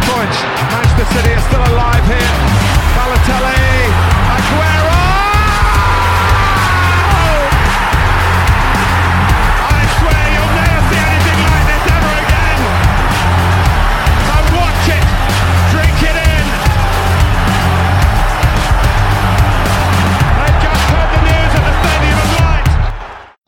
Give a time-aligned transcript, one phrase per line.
[0.00, 0.42] three points.
[0.42, 2.32] Manchester City are still alive here.
[2.96, 3.90] Balotelli,
[4.34, 5.00] Aguero.
[9.62, 12.60] I swear you'll never see anything like this ever again.
[14.56, 15.04] Watch it,
[15.72, 16.44] drink it in.
[20.60, 22.66] Just heard the news at the Stadium of Light.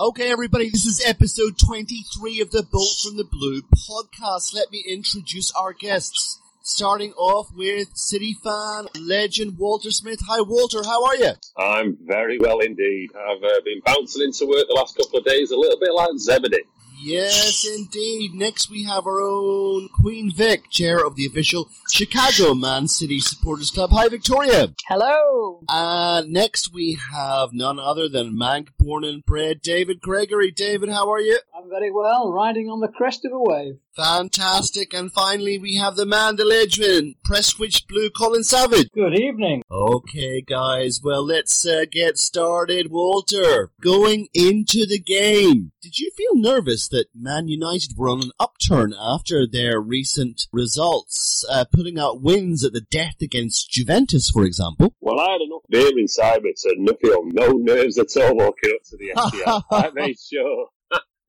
[0.01, 4.55] Okay, everybody, this is episode 23 of the Bolt from the Blue podcast.
[4.55, 6.42] Let me introduce our guests.
[6.65, 10.21] Starting off with City fan legend Walter Smith.
[10.29, 10.85] Hi, Walter.
[10.85, 11.33] How are you?
[11.59, 13.11] I'm very well indeed.
[13.17, 16.11] I've uh, been bouncing into work the last couple of days, a little bit like
[16.19, 16.63] Zebedee.
[17.05, 18.33] Yes, indeed.
[18.33, 23.73] Next, we have our own Queen Vic, chair of the official Chicago Man City Supporters
[23.73, 23.91] Club.
[23.93, 24.73] Hi, Victoria.
[24.87, 25.65] Hello.
[25.69, 30.53] Uh, next, we have none other than Mank born and bred David Gregory.
[30.53, 31.41] David, how are you?
[31.57, 33.79] I'm very well, riding on the crest of a wave.
[33.97, 34.95] Fantastic.
[34.95, 38.89] And finally, we have the man, the legend, Prestwich Blue Colin Savage.
[38.95, 39.63] Good evening.
[39.71, 41.01] Okay, guys.
[41.03, 42.91] Well, let's uh, get started.
[42.91, 48.33] Walter, going into the game, did you feel nervous that Man United were on an
[48.41, 54.45] upturn after their recent results, uh, putting out wins at the death against Juventus, for
[54.45, 54.95] example?
[55.01, 58.73] Well, I had enough beer inside me to n- feel no nerves at all walking
[58.75, 59.63] up to the Etihad.
[59.71, 60.69] I made sure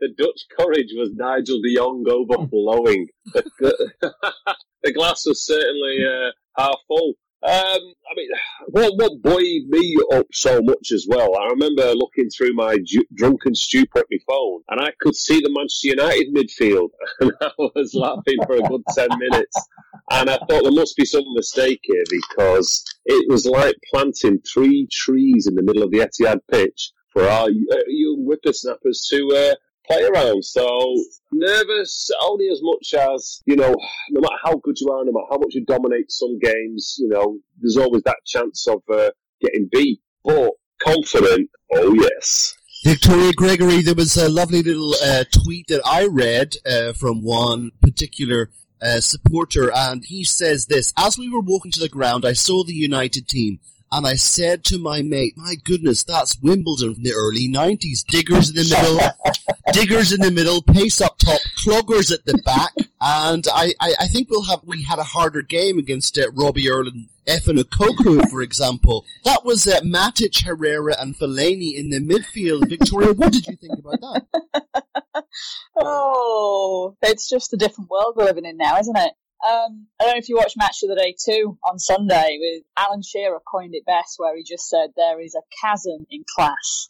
[0.04, 3.08] the Dutch courage was Nigel de Jong overflowing.
[3.34, 7.14] the glass was certainly uh, half full.
[7.44, 8.30] Um, I mean,
[8.68, 13.06] what, what buoyed me up so much as well, I remember looking through my ju-
[13.14, 17.52] drunken stupor at my phone and I could see the Manchester United midfield and I
[17.58, 19.68] was laughing for a good 10 minutes.
[20.12, 24.88] And I thought there must be some mistake here because it was like planting three
[24.90, 29.56] trees in the middle of the Etihad pitch for our uh, young whippersnappers to uh,
[29.88, 30.44] play around.
[30.44, 30.96] So
[31.32, 33.76] nervous, only as much as you know.
[34.12, 37.10] No matter how good you are, no matter how much you dominate some games, you
[37.10, 39.12] know, there's always that chance of uh,
[39.42, 40.00] getting beat.
[40.24, 40.52] But
[40.82, 42.56] confident, oh yes.
[42.84, 47.72] Victoria Gregory, there was a lovely little uh, tweet that I read uh, from one
[47.82, 48.50] particular
[48.82, 52.64] uh, supporter, and he says this As we were walking to the ground, I saw
[52.64, 53.60] the United team,
[53.94, 58.04] and I said to my mate, My goodness, that's Wimbledon from the early 90s.
[58.06, 59.44] Diggers in the middle,
[59.74, 64.08] diggers in the middle, pace up top, cloggers at the back, and I, I, I
[64.08, 68.28] think we'll have we had a harder game against uh, Robbie Earle and Efan Ekoku,
[68.30, 69.06] for example.
[69.26, 72.68] That was uh, Matic, Herrera, and Fellaini in the midfield.
[72.70, 75.26] Victoria, what did you think about that?
[75.76, 79.14] Oh, it's just a different world we're living in now, isn't it?
[79.44, 82.64] Um, I don't know if you watched Match of the Day 2 on Sunday with
[82.78, 86.88] Alan Shearer coined it best where he just said there is a chasm in class.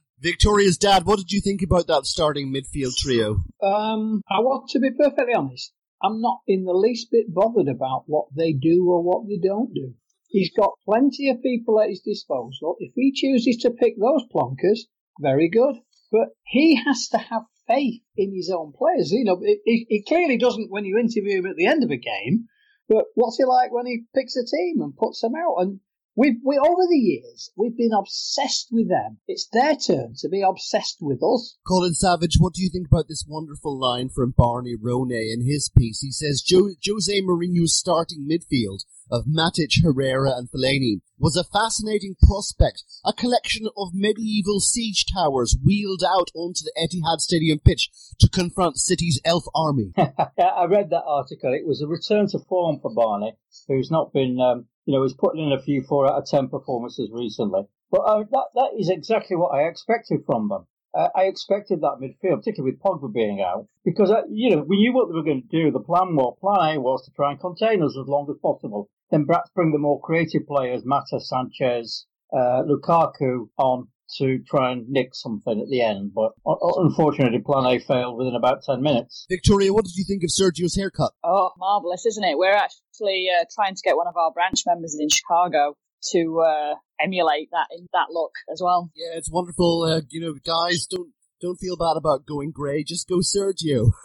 [0.20, 3.42] Victoria's dad, what did you think about that starting midfield trio?
[3.62, 5.72] Um, I want to be perfectly honest.
[6.02, 9.74] I'm not in the least bit bothered about what they do or what they don't
[9.74, 9.94] do.
[10.28, 12.76] He's got plenty of people at his disposal.
[12.78, 14.80] If he chooses to pick those plonkers,
[15.20, 15.76] very good.
[16.10, 19.12] But he has to have faith in his own players.
[19.12, 22.48] You know, it clearly doesn't when you interview him at the end of a game.
[22.88, 25.56] But what's he like when he picks a team and puts them out?
[25.58, 25.80] And
[26.18, 29.18] we've we over the years we've been obsessed with them.
[29.28, 31.56] It's their turn to be obsessed with us.
[31.66, 35.70] Colin Savage, what do you think about this wonderful line from Barney Ronay in his
[35.74, 36.00] piece?
[36.00, 38.80] He says jo- Jose Mourinho's starting midfield
[39.10, 45.56] of Matic, Herrera, and Fellaini was a fascinating prospect, a collection of medieval siege towers
[45.64, 47.90] wheeled out onto the Etihad Stadium pitch
[48.20, 49.92] to confront City's elf army.
[49.96, 51.52] I read that article.
[51.54, 53.32] It was a return to form for Barney,
[53.66, 56.48] who's not been, um, you know, he's putting in a few four out of ten
[56.48, 57.60] performances recently.
[57.90, 60.66] But uh, that that is exactly what I expected from them.
[60.96, 64.78] Uh, I expected that midfield, particularly with Pogba being out, because uh, you know we
[64.78, 65.70] knew what they were going to do.
[65.70, 68.88] The plan was plan A was to try and contain us as long as possible.
[69.10, 74.88] Then perhaps bring the more creative players, Mata, Sanchez, uh, Lukaku, on to try and
[74.88, 76.12] nick something at the end.
[76.14, 79.26] But uh, unfortunately, plan A failed within about ten minutes.
[79.28, 81.12] Victoria, what did you think of Sergio's haircut?
[81.22, 82.38] Oh, marvellous, isn't it?
[82.38, 85.76] We're actually uh, trying to get one of our branch members in Chicago
[86.12, 88.90] to uh, emulate that in that look as well.
[88.94, 89.82] Yeah, it's wonderful.
[89.82, 92.82] Uh, you know, guys, don't don't feel bad about going grey.
[92.82, 93.92] Just go Sergio.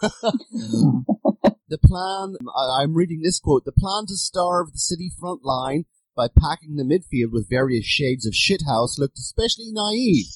[1.68, 5.84] the plan, I, I'm reading this quote, the plan to starve the city front line
[6.16, 10.26] by packing the midfield with various shades of shithouse looked especially naive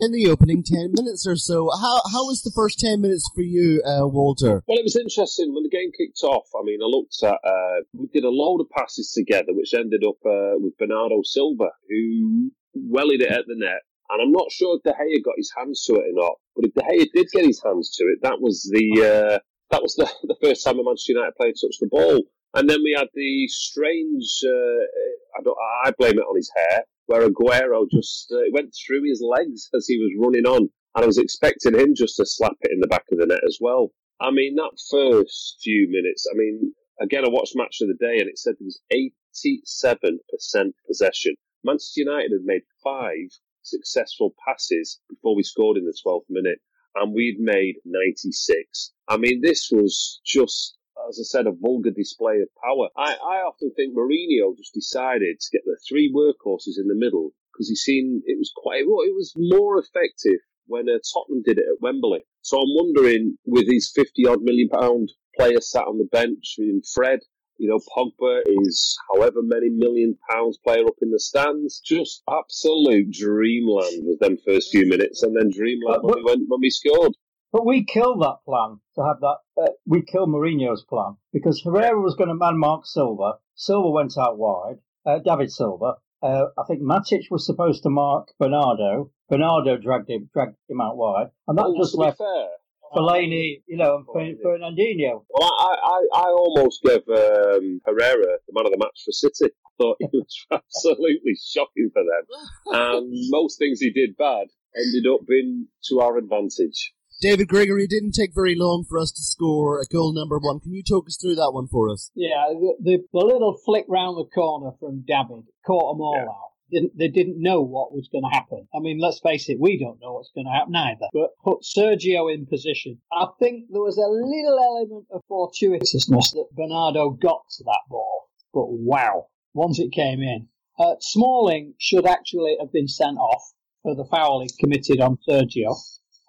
[0.00, 1.70] in the opening 10 minutes or so.
[1.70, 4.62] How, how was the first 10 minutes for you, uh, Walter?
[4.66, 6.48] Well, it was interesting when the game kicked off.
[6.58, 10.02] I mean, I looked at, uh, we did a load of passes together, which ended
[10.02, 13.86] up uh, with Bernardo Silva, who wellied it at the net.
[14.10, 16.66] And I'm not sure if De Gea got his hands to it or not, but
[16.66, 19.38] if De Gea did get his hands to it, that was the uh,
[19.70, 22.20] that was the, the first time a Manchester United player touched the ball.
[22.54, 26.84] And then we had the strange, uh, I, don't, I blame it on his hair,
[27.06, 30.68] where Aguero just uh, went through his legs as he was running on.
[30.94, 33.40] And I was expecting him just to slap it in the back of the net
[33.46, 33.92] as well.
[34.20, 38.20] I mean, that first few minutes, I mean, again, I watched Match of the Day
[38.20, 41.34] and it said there was 87% possession.
[41.64, 43.30] Manchester United had made five
[43.62, 46.58] successful passes before we scored in the 12th minute,
[46.94, 48.92] and we'd made 96.
[49.08, 50.76] I mean, this was just,
[51.08, 52.88] as I said, a vulgar display of power.
[52.96, 57.32] I, I often think Mourinho just decided to get the three workhorses in the middle
[57.52, 61.58] because he seen it was quite, well, it was more effective when uh, Tottenham did
[61.58, 62.20] it at Wembley.
[62.40, 66.82] So I'm wondering, with his 50 odd million pound player sat on the bench in
[66.94, 67.20] Fred,
[67.58, 71.80] you know, Pogba is however many million pounds player up in the stands.
[71.80, 76.60] Just absolute dreamland was them first few minutes, and then dreamland when we went when
[76.60, 77.12] we scored.
[77.52, 79.36] But we killed that plan to have that.
[79.60, 83.34] Uh, we killed Mourinho's plan because Herrera was going to man mark Silva.
[83.54, 84.78] Silva went out wide.
[85.04, 85.96] Uh, David Silva.
[86.22, 89.10] Uh, I think Matic was supposed to mark Bernardo.
[89.28, 92.48] Bernardo dragged him dragged him out wide, and that Well, just to be left fair,
[92.94, 95.24] Fellaini, you know, and Fer- Fernandinho.
[95.28, 99.52] Well, I, I, I almost gave um, Herrera the man of the match for City.
[99.78, 102.26] Thought it was absolutely shocking for them.
[102.74, 106.92] And most things he did bad ended up being to our advantage.
[107.22, 110.58] David Gregory, it didn't take very long for us to score a goal number one.
[110.58, 112.10] Can you talk us through that one for us?
[112.16, 116.28] Yeah, the, the, the little flick round the corner from David caught them all Yeah.
[116.28, 116.50] out.
[116.72, 118.66] Didn't, they didn't know what was going to happen.
[118.74, 121.06] I mean, let's face it, we don't know what's going to happen either.
[121.12, 122.98] But put Sergio in position.
[123.12, 128.28] I think there was a little element of fortuitousness that Bernardo got to that ball.
[128.52, 130.48] But wow, once it came in.
[130.78, 133.42] Uh, Smalling should actually have been sent off
[133.82, 135.76] for the foul he committed on Sergio.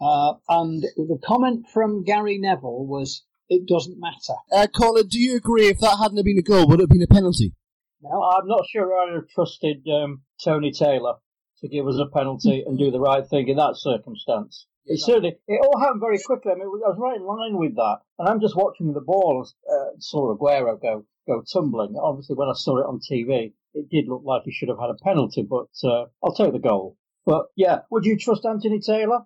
[0.03, 4.35] Uh, and the comment from Gary Neville was, it doesn't matter.
[4.51, 7.01] Uh, Colin, do you agree if that hadn't been a goal, would it have been
[7.01, 7.53] a penalty?
[8.01, 11.15] Now, I'm not sure I'd have trusted um, Tony Taylor
[11.59, 14.67] to give us a penalty and do the right thing in that circumstance.
[14.85, 16.51] It certainly, it all happened very quickly.
[16.51, 19.37] I mean, I was right in line with that, and I'm just watching the ball
[19.39, 21.95] and uh, saw Aguero go go tumbling.
[21.95, 24.89] Obviously, when I saw it on TV, it did look like he should have had
[24.89, 26.97] a penalty, but uh, I'll take the goal.
[27.25, 29.21] But yeah, would you trust Anthony Taylor?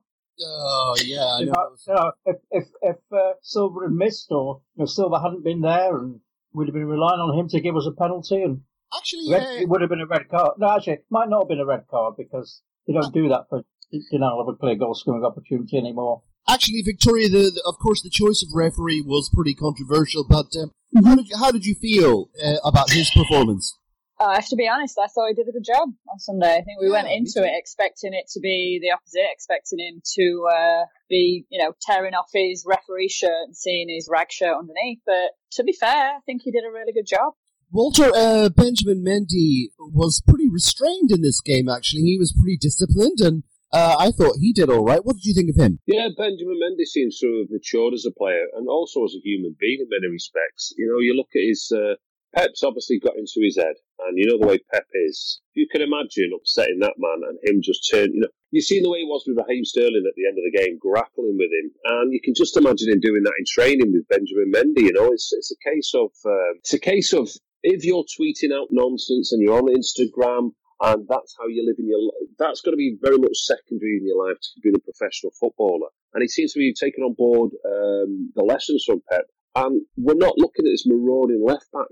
[0.46, 1.54] Oh, yeah, I If, know.
[1.54, 5.44] I- you know, if if, if uh, Silva had missed or you know, Silva hadn't
[5.44, 6.20] been there, and
[6.54, 8.62] we'd have been relying on him to give us a penalty, and
[8.96, 9.62] Actually, Red, yeah.
[9.62, 10.52] it would have been a red card.
[10.60, 13.48] No, actually, it might not have been a red card because you don't do that
[13.50, 13.64] for
[14.12, 16.22] denial of a clear goal scoring opportunity anymore.
[16.50, 20.72] Actually, Victoria, the, the, of course, the choice of referee was pretty controversial, but um,
[21.04, 23.78] how, did you, how did you feel uh, about his performance?
[24.20, 26.58] Uh, I have to be honest, I thought he did a good job on Sunday.
[26.58, 27.44] I think we Yeah, went into too.
[27.44, 32.16] it expecting it to be the opposite, expecting him to uh, be, you know, tearing
[32.16, 35.00] off his referee shirt and seeing his rag shirt underneath.
[35.06, 37.34] But to be fair, I think he did a really good job.
[37.72, 41.70] Walter uh, Benjamin Mendy was pretty restrained in this game.
[41.70, 43.44] Actually, he was pretty disciplined, and
[43.74, 45.04] uh, I thought he did all right.
[45.04, 45.78] What did you think of him?
[45.86, 49.56] Yeah, Benjamin Mendy seems to have matured as a player and also as a human
[49.60, 50.74] being in many respects.
[50.78, 51.72] You know, you look at his.
[51.72, 51.96] Uh,
[52.36, 55.40] Pep's obviously got into his head, and you know the way Pep is.
[55.54, 58.14] You can imagine upsetting that man and him just turn.
[58.14, 60.46] You know, you've seen the way he was with Raheem Sterling at the end of
[60.46, 63.94] the game, grappling with him, and you can just imagine him doing that in training
[63.94, 64.86] with Benjamin Mendy.
[64.86, 67.30] You know, it's it's a case of um, it's a case of
[67.64, 71.90] if you're tweeting out nonsense and you're on Instagram and that's how you live in
[71.90, 72.30] your life.
[72.38, 75.90] That's going to be very much secondary in your life to being a professional footballer.
[76.14, 79.26] And he seems to be taking on board um, the lessons from Pep.
[79.56, 81.90] And we're not looking at this marauding left back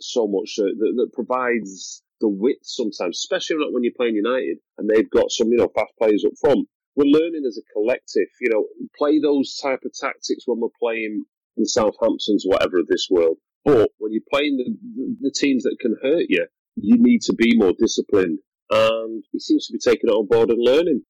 [0.00, 4.88] so much uh, that, that provides the width sometimes, especially when you're playing United and
[4.88, 6.68] they've got some, you know, fast players up front.
[6.96, 11.24] We're learning as a collective, you know, play those type of tactics when we're playing
[11.56, 13.38] in Southampton's whatever of this world.
[13.64, 16.46] But when you're playing the, the, the teams that can hurt you,
[16.76, 18.38] you need to be more disciplined.
[18.70, 21.02] And he seems to be taking it on board and learning.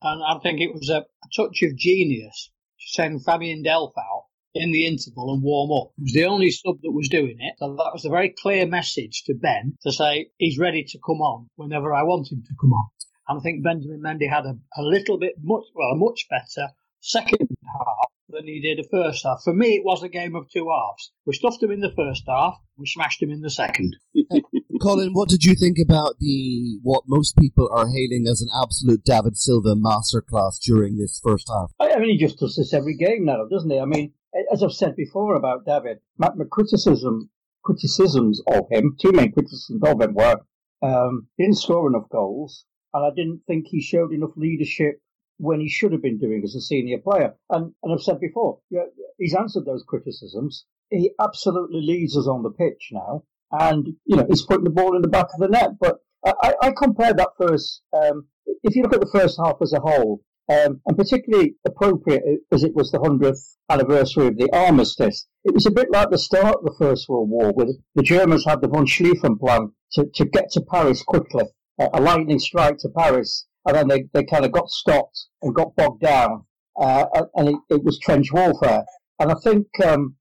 [0.00, 4.24] And I think it was a, a touch of genius to send Fabian Delph out
[4.54, 5.92] in the interval and warm up.
[5.96, 7.54] He was the only sub that was doing it.
[7.58, 11.20] So that was a very clear message to Ben to say he's ready to come
[11.20, 12.88] on whenever I want him to come on.
[13.28, 16.68] And I think Benjamin Mendy had a, a little bit much, well, a much better
[17.00, 19.42] second half than he did the first half.
[19.44, 21.12] For me, it was a game of two halves.
[21.26, 23.96] We stuffed him in the first half, we smashed him in the second.
[24.82, 29.04] Colin, what did you think about the what most people are hailing as an absolute
[29.04, 31.70] David Silva masterclass during this first half?
[31.78, 33.78] I I mean, he just does this every game now, doesn't he?
[33.78, 34.12] I mean,
[34.52, 37.30] as I've said before about David, my, my criticism,
[37.64, 40.36] criticisms of him, two main criticisms of him were
[40.82, 45.00] um, he didn't score enough goals, and I didn't think he showed enough leadership
[45.38, 47.34] when he should have been doing as a senior player.
[47.50, 48.82] And, and I've said before, yeah,
[49.18, 50.66] he's answered those criticisms.
[50.90, 53.24] He absolutely leads us on the pitch now.
[53.50, 55.72] And, you know, he's putting the ball in the back of the net.
[55.80, 58.26] But I, I compared that first, um,
[58.62, 62.64] if you look at the first half as a whole, um, and particularly appropriate as
[62.64, 66.56] it was the 100th anniversary of the armistice, it was a bit like the start
[66.56, 70.24] of the First World War, where the Germans had the von Schlieffen plan to, to
[70.24, 71.44] get to Paris quickly,
[71.78, 75.54] uh, a lightning strike to Paris, and then they, they kind of got stopped and
[75.54, 76.44] got bogged down,
[76.80, 77.06] uh,
[77.36, 78.84] and it, it, was trench warfare.
[79.18, 80.16] And I think um,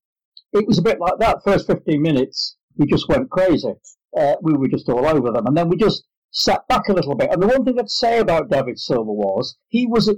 [0.53, 1.43] it was a bit like that.
[1.43, 3.73] First 15 minutes, we just went crazy.
[4.15, 7.15] Uh, we were just all over them, and then we just sat back a little
[7.15, 7.29] bit.
[7.31, 10.15] And the one thing I'd say about David Silva was he was a,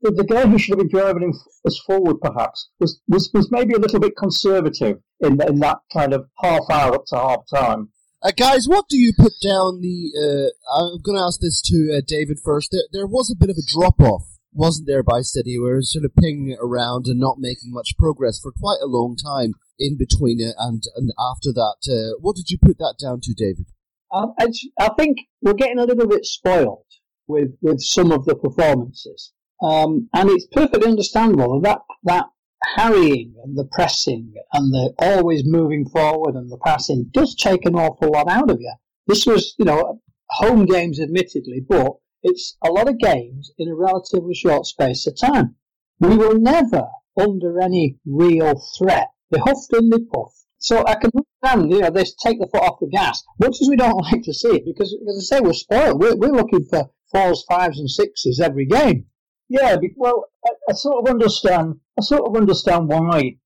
[0.00, 1.34] the, the, guy who should have been driving him
[1.66, 6.14] us forward, perhaps, was, was, was maybe a little bit conservative in, in that kind
[6.14, 7.90] of half hour up to half time.
[8.22, 10.10] Uh, guys, what do you put down the?
[10.16, 12.70] Uh, I'm going to ask this to uh, David first.
[12.72, 15.84] There, there was a bit of a drop off, wasn't there, by City, where it
[15.84, 19.52] was sort of pinging around and not making much progress for quite a long time
[19.78, 21.76] in between it and and after that.
[21.86, 23.66] Uh, what did you put that down to, David?
[24.16, 26.84] I think we're getting a little bit spoiled
[27.26, 29.32] with with some of the performances,
[29.62, 32.26] um, and it's perfectly understandable that that
[32.74, 37.74] harrying and the pressing and the always moving forward and the passing does take an
[37.74, 38.72] awful lot out of you.
[39.06, 41.92] This was, you know, home games admittedly, but
[42.22, 45.56] it's a lot of games in a relatively short space of time.
[46.00, 49.08] We were never under any real threat.
[49.30, 50.45] They huffed and they puffed.
[50.66, 53.68] So I can understand, you know, they take the foot off the gas, much as
[53.68, 56.00] we don't like to see it, because as I say, we're spoiled.
[56.00, 59.06] We're, we're looking for fours, fives, and sixes every game.
[59.48, 61.76] Yeah, well, I, I, sort of understand.
[61.96, 63.36] I sort of understand why.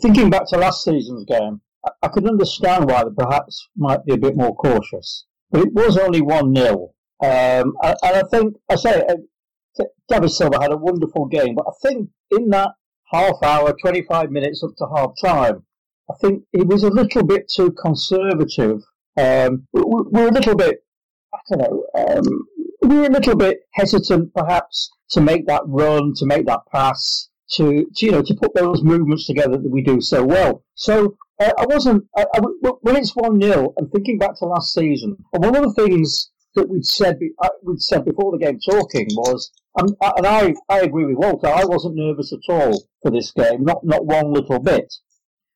[0.00, 4.14] Thinking back to last season's game, I, I could understand why they perhaps might be
[4.14, 5.26] a bit more cautious.
[5.50, 10.62] But it was only one 0 um, and, I think I say uh, David Silva
[10.62, 12.70] had a wonderful game, but I think in that
[13.12, 15.66] half hour, twenty five minutes up to half time,
[16.10, 18.82] I think he was a little bit too conservative.
[19.16, 20.84] Um, we, we're a little bit,
[21.32, 22.46] I don't know, um,
[22.82, 27.28] we were a little bit hesitant perhaps to make that run, to make that pass,
[27.52, 30.64] to, to you know, to put those movements together that we do so well.
[30.74, 32.40] So uh, I wasn't, I, I,
[32.80, 36.30] when it's 1 0, and thinking back to last season, and one of the things
[36.56, 41.04] that we'd said, uh, we'd said before the game talking was, and I, I agree
[41.04, 44.92] with Walter, I wasn't nervous at all for this game, not, not one little bit.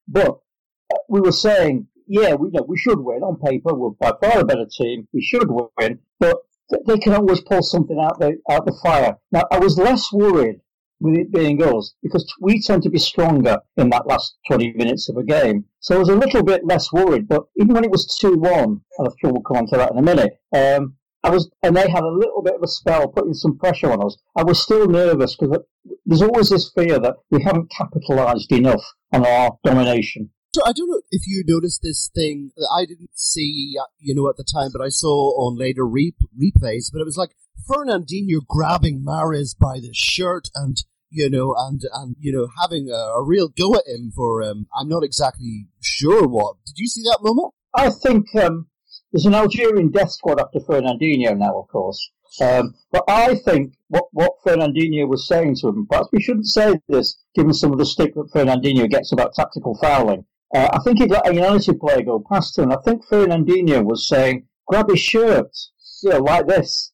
[0.07, 0.39] But
[1.09, 3.75] we were saying, yeah, we know we should win on paper.
[3.75, 5.09] We're by far a better team.
[5.13, 6.39] We should win, but
[6.87, 9.17] they can always pull something out the out the fire.
[9.33, 10.61] Now, I was less worried
[11.01, 15.09] with it being us because we tend to be stronger in that last 20 minutes
[15.09, 15.65] of a game.
[15.81, 17.29] So I was a little bit less worried.
[17.29, 19.93] But even when it was 2 1, and I'm sure we'll come on to that
[19.93, 23.09] in a minute, um, I was, and they had a little bit of a spell
[23.09, 24.17] putting some pressure on us.
[24.37, 25.59] I was still nervous because
[26.05, 30.31] there's always this fear that we haven't capitalised enough on our domination.
[30.55, 34.15] So I don't know if you noticed this thing that I didn't see, uh, you
[34.15, 36.93] know, at the time, but I saw on later re- replays.
[36.93, 37.31] But it was like
[37.69, 40.77] Fernandinho grabbing Mahrez by the shirt and
[41.11, 44.69] you know, and and you know, having a, a real go at him for um,
[44.79, 46.55] I'm not exactly sure what.
[46.67, 47.53] Did you see that moment?
[47.75, 48.69] I think um,
[49.11, 52.13] there's an Algerian death squad after Fernandinho now, of course.
[52.41, 56.75] Um, but I think what, what Fernandinho was saying to him, perhaps we shouldn't say
[56.89, 60.25] this, given some of the stick that Fernandinho gets about tactical fouling.
[60.55, 62.71] Uh, I think he let a United player go past him.
[62.71, 65.51] I think Fernandinho was saying, grab his shirt,
[66.03, 66.93] you know, like this.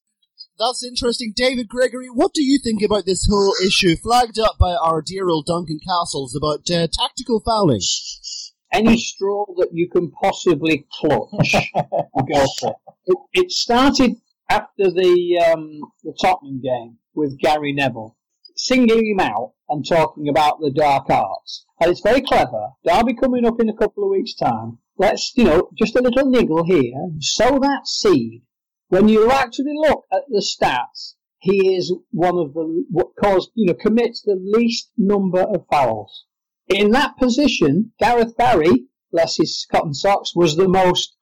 [0.59, 1.33] That's interesting.
[1.37, 5.29] David Gregory, what do you think about this whole issue flagged up by our dear
[5.29, 7.81] old Duncan Castles about uh, tactical fouling?
[8.73, 12.77] Any straw that you can possibly clutch, go for.
[13.07, 14.17] It, it started
[14.49, 18.17] after the um, the Tottenham game with Gary Neville
[18.55, 21.65] singling him out and talking about the dark arts.
[21.81, 22.71] And it's very clever.
[22.85, 24.79] Derby coming up in a couple of weeks' time.
[24.99, 26.93] Let's, you know, just a little niggle here.
[27.21, 28.43] Sow that seed.
[28.89, 33.67] When you actually look at the stats, he is one of the, what caused, you
[33.67, 36.27] know, commits the least number of fouls.
[36.69, 41.17] In that position, Gareth Barry, bless his cotton socks, was the most,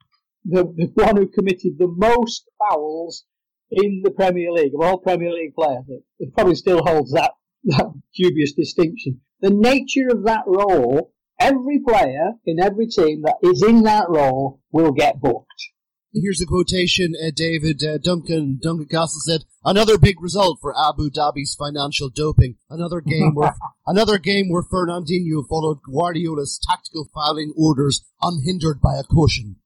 [0.45, 3.25] the, the one who committed the most fouls
[3.71, 5.85] in the Premier League, of all Premier League players.
[6.19, 7.33] It probably still holds that,
[7.65, 9.21] that dubious distinction.
[9.41, 14.61] The nature of that role, every player in every team that is in that role
[14.73, 15.47] will get booked.
[16.12, 18.59] Here's a quotation, uh, David uh, Duncan.
[18.61, 22.57] Duncan Castle said, "Another big result for Abu Dhabi's financial doping.
[22.71, 23.55] Another game where
[23.87, 29.57] another game where Fernandinho followed Guardiola's tactical fouling orders unhindered by a caution."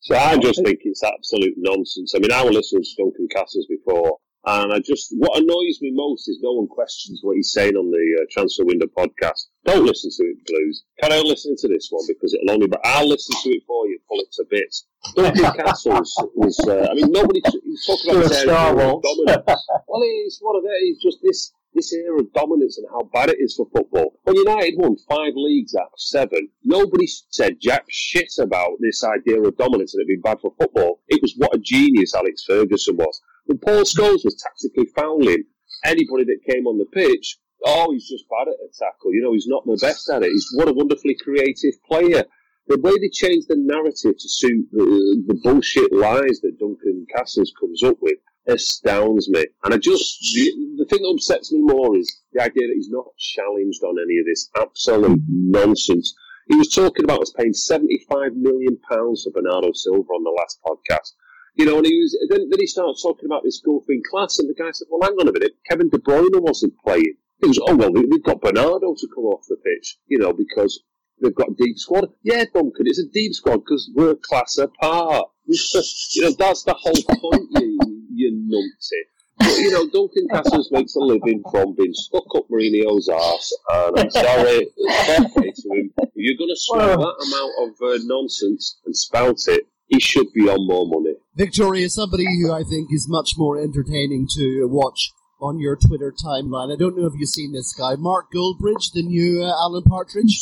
[0.00, 2.12] So I just think it's absolute nonsense.
[2.14, 5.90] I mean, I was listening to Duncan Castles before, And I just, what annoys me
[5.92, 9.48] most is no one questions what he's saying on the uh, Transfer Window podcast.
[9.64, 10.84] Don't listen to it, Blues.
[11.00, 13.86] Can I listen to this one because it'll only, but I'll listen to it for
[13.86, 14.84] you, pull it to bits.
[15.16, 19.02] Duncan Castles was, uh, I mean, nobody, he's talking about Star of Wars.
[19.02, 19.66] dominance.
[19.88, 23.30] well, it's one of it, it's just this, this era of dominance and how bad
[23.30, 24.20] it is for football.
[24.24, 29.40] When United won five leagues out of seven, nobody said jack shit about this idea
[29.40, 31.00] of dominance and it being bad for football.
[31.08, 33.20] It was what a genius Alex Ferguson was.
[33.46, 35.44] When Paul Scholes was tactically fouling
[35.84, 39.12] anybody that came on the pitch, oh, he's just bad at a tackle.
[39.12, 40.30] You know, he's not the best at it.
[40.30, 42.24] He's what a wonderfully creative player.
[42.66, 47.52] The way they changed the narrative to suit the, the bullshit lies that Duncan Castles
[47.60, 49.46] comes up with astounds me.
[49.64, 52.90] And I just, the, the thing that upsets me more is the idea that he's
[52.90, 56.14] not challenged on any of this absolute nonsense.
[56.48, 61.12] He was talking about us paying £75 million for Bernardo Silva on the last podcast.
[61.56, 64.48] You know, and he was, then, then he started talking about this golfing class, and
[64.48, 67.14] the guy said, well, hang on a minute, Kevin De Bruyne wasn't playing.
[67.40, 70.32] He was, oh, well, we- we've got Bernardo to come off the pitch, you know,
[70.32, 70.82] because
[71.22, 72.08] they've got a deep squad.
[72.22, 75.28] Yeah, Duncan, it's a deep squad because we're a class apart.
[75.46, 76.92] you know, that's the whole
[77.30, 77.78] point, you,
[78.12, 79.02] you numpty.
[79.38, 83.98] But, you know, Duncan Castles makes a living from being stuck up Mourinho's arse, and
[84.00, 84.68] I'm sorry,
[85.06, 85.92] fair play to him.
[85.98, 90.32] If you're going to swallow that amount of uh, nonsense and spout it, he should
[90.32, 91.14] be on more money.
[91.36, 96.72] Victoria, somebody who I think is much more entertaining to watch on your Twitter timeline.
[96.72, 100.40] I don't know if you've seen this guy, Mark Goldbridge, the new uh, Alan Partridge.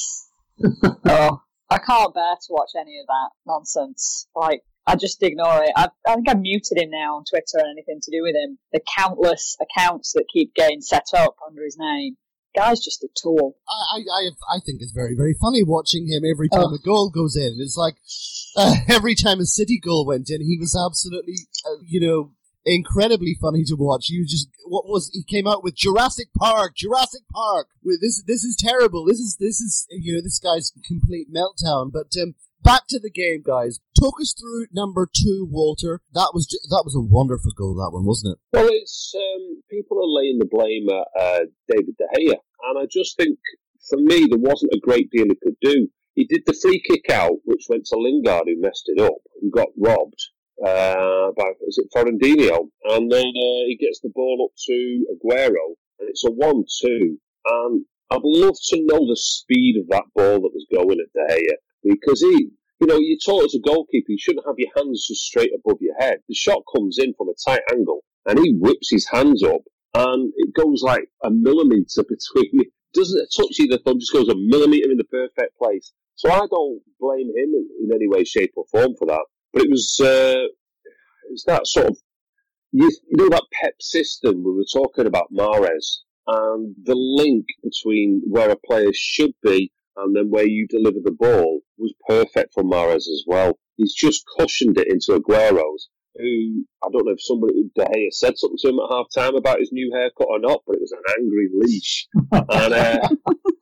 [1.05, 4.29] Oh, I can't bear to watch any of that nonsense.
[4.37, 5.73] Like, I just ignore it.
[5.75, 8.59] I, I think I muted him now on Twitter and anything to do with him.
[8.73, 12.17] The countless accounts that keep getting set up under his name.
[12.55, 13.57] Guy's just a tool.
[13.69, 16.75] I, I, I, I think it's very, very funny watching him every time Oh.
[16.75, 17.57] a goal goes in.
[17.61, 17.97] It's like
[18.57, 21.35] uh, every time a City goal went in, he was absolutely,
[21.67, 22.33] uh, you know,
[22.65, 24.09] incredibly funny to watch.
[24.09, 27.69] You just, what was, he came out with Jurassic Park, Jurassic Park.
[28.01, 29.05] This, this is terrible.
[29.05, 31.91] This is, this is, you know, this guy's complete meltdown.
[31.93, 33.81] But, um, back to the game, guys.
[33.99, 36.01] Talk us through number two, Walter.
[36.15, 38.39] That was, that was a wonderful goal, that one, wasn't it?
[38.53, 42.37] Well, it's um, people are laying the blame at uh, David De Gea,
[42.69, 43.39] and I just think
[43.89, 45.89] for me there wasn't a great deal he could do.
[46.15, 49.53] He did the free kick out, which went to Lingard, who messed it up and
[49.53, 50.21] got robbed
[50.65, 55.75] uh, by is it Florentino, and then uh, he gets the ball up to Aguero,
[55.99, 57.19] and it's a one-two.
[57.45, 61.35] And I'd love to know the speed of that ball that was going at De
[61.35, 62.51] Gea because he.
[62.81, 65.79] You know, you're taught as a goalkeeper, you shouldn't have your hands just straight above
[65.81, 66.17] your head.
[66.27, 69.61] The shot comes in from a tight angle, and he whips his hands up,
[69.95, 72.65] and it goes like a millimetre between.
[72.93, 75.93] Doesn't touch the thumb just goes a millimetre in the perfect place.
[76.17, 79.25] So I don't blame him in, in any way, shape, or form for that.
[79.53, 80.47] But it was uh,
[80.85, 81.97] it was that sort of
[82.73, 88.23] you, you know that Pep system we were talking about Mahrez and the link between
[88.29, 92.63] where a player should be and then where you deliver the ball was perfect for
[92.63, 93.59] Mahrez as well.
[93.77, 98.37] He's just cushioned it into Aguero's, who I don't know if somebody De Gea said
[98.39, 100.93] something to him at half time about his new haircut or not, but it was
[100.93, 103.09] an angry leash, and uh,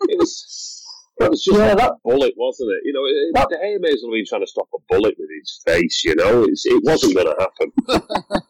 [0.08, 0.76] it was.
[1.22, 2.80] It was just Yeah, like that- a bullet, wasn't it?
[2.86, 4.78] You know, it, That- De Gea may as well have been trying to stop a
[4.88, 6.02] bullet with his face.
[6.02, 7.72] You know, it's, it wasn't going to happen.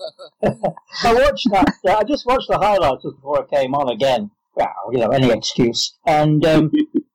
[1.02, 1.66] I watched that.
[1.88, 4.30] uh, I just watched the highlights before I came on again.
[4.54, 5.96] Well, you know, any excuse.
[6.06, 6.70] And um,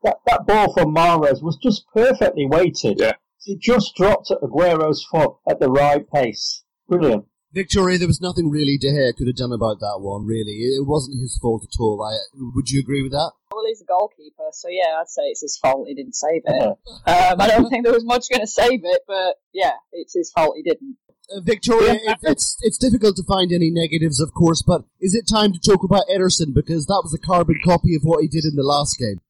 [0.06, 3.00] that, that ball from Mahrez was just perfectly weighted.
[3.00, 3.14] Yeah.
[3.46, 6.64] It just dropped at Aguero's foot at the right pace.
[6.88, 7.26] Brilliant.
[7.54, 10.60] Victoria, there was nothing really De Gea could have done about that one, really.
[10.76, 12.04] It wasn't his fault at all.
[12.04, 12.18] I,
[12.54, 13.32] would you agree with that?
[13.52, 16.62] Well, he's a goalkeeper, so yeah, I'd say it's his fault he didn't save it.
[16.62, 16.76] Um,
[17.08, 20.58] I don't think there was much going to save it, but yeah, it's his fault
[20.58, 20.98] he didn't.
[21.34, 25.26] Uh, Victoria, it, it's it's difficult to find any negatives, of course, but is it
[25.28, 28.44] time to talk about Ederson because that was a carbon copy of what he did
[28.44, 29.22] in the last game?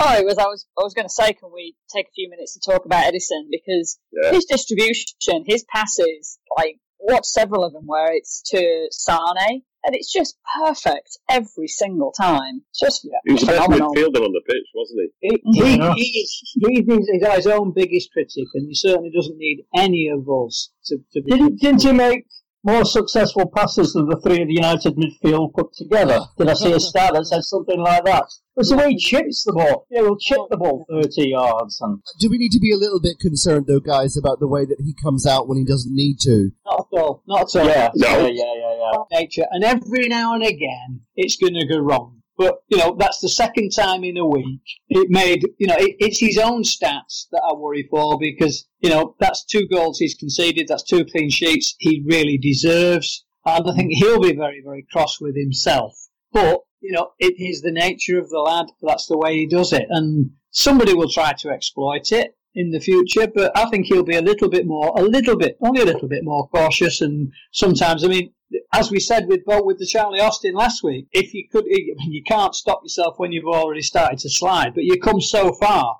[0.00, 0.38] Oh, it was.
[0.38, 0.66] I was.
[0.78, 3.48] I was going to say, can we take a few minutes to talk about Ederson
[3.50, 4.30] because Yeah.
[4.32, 10.12] his distribution, his passes, like watch several of them where it's to Sane, and it's
[10.12, 12.62] just perfect every single time.
[12.70, 13.94] It's just He was the best phenomenal.
[13.94, 15.28] midfielder on the pitch, wasn't he?
[15.52, 15.94] He, he, Yeah.
[15.94, 16.28] he,
[16.76, 20.70] he thinks he's his own biggest critic, and he certainly doesn't need any of us
[20.86, 21.30] to, to be.
[21.32, 22.26] Didn't, didn't he make
[22.68, 26.20] more successful passes than the three of the United midfield put together?
[26.36, 28.24] Did I see a stat that said something like that?
[28.56, 29.86] It's the way he chips the ball.
[29.90, 31.80] Yeah, he'll chip the ball 30 yards.
[31.80, 34.64] and Do we need to be a little bit concerned, though, guys, about the way
[34.64, 36.50] that he comes out when he doesn't need to?
[36.66, 37.22] Not at all.
[37.26, 37.68] Not at all.
[37.68, 38.08] Yeah, No.
[38.18, 39.18] yeah, yeah, yeah, yeah.
[39.20, 42.17] nature, and every now and again it's going to go wrong.
[42.38, 45.42] But you know that's the second time in a week it made.
[45.58, 49.44] You know it, it's his own stats that I worry for because you know that's
[49.44, 53.24] two goals he's conceded, that's two clean sheets he really deserves.
[53.44, 55.98] and I think he'll be very, very cross with himself.
[56.32, 58.66] But you know, it is the nature of the lad.
[58.82, 62.80] That's the way he does it, and somebody will try to exploit it in the
[62.80, 63.26] future.
[63.26, 66.08] But I think he'll be a little bit more, a little bit, only a little
[66.08, 67.00] bit more cautious.
[67.00, 68.32] And sometimes, I mean,
[68.72, 72.54] as we said with with the Charlie Austin last week, if you could, you can't
[72.54, 75.98] stop yourself when you've already started to slide, but you come so far.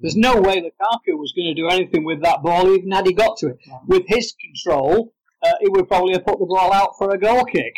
[0.00, 3.12] There's no way Lukaku was going to do anything with that ball, even had he
[3.12, 3.58] got to it.
[3.86, 7.44] With his control, uh, he would probably have put the ball out for a goal
[7.44, 7.74] kick.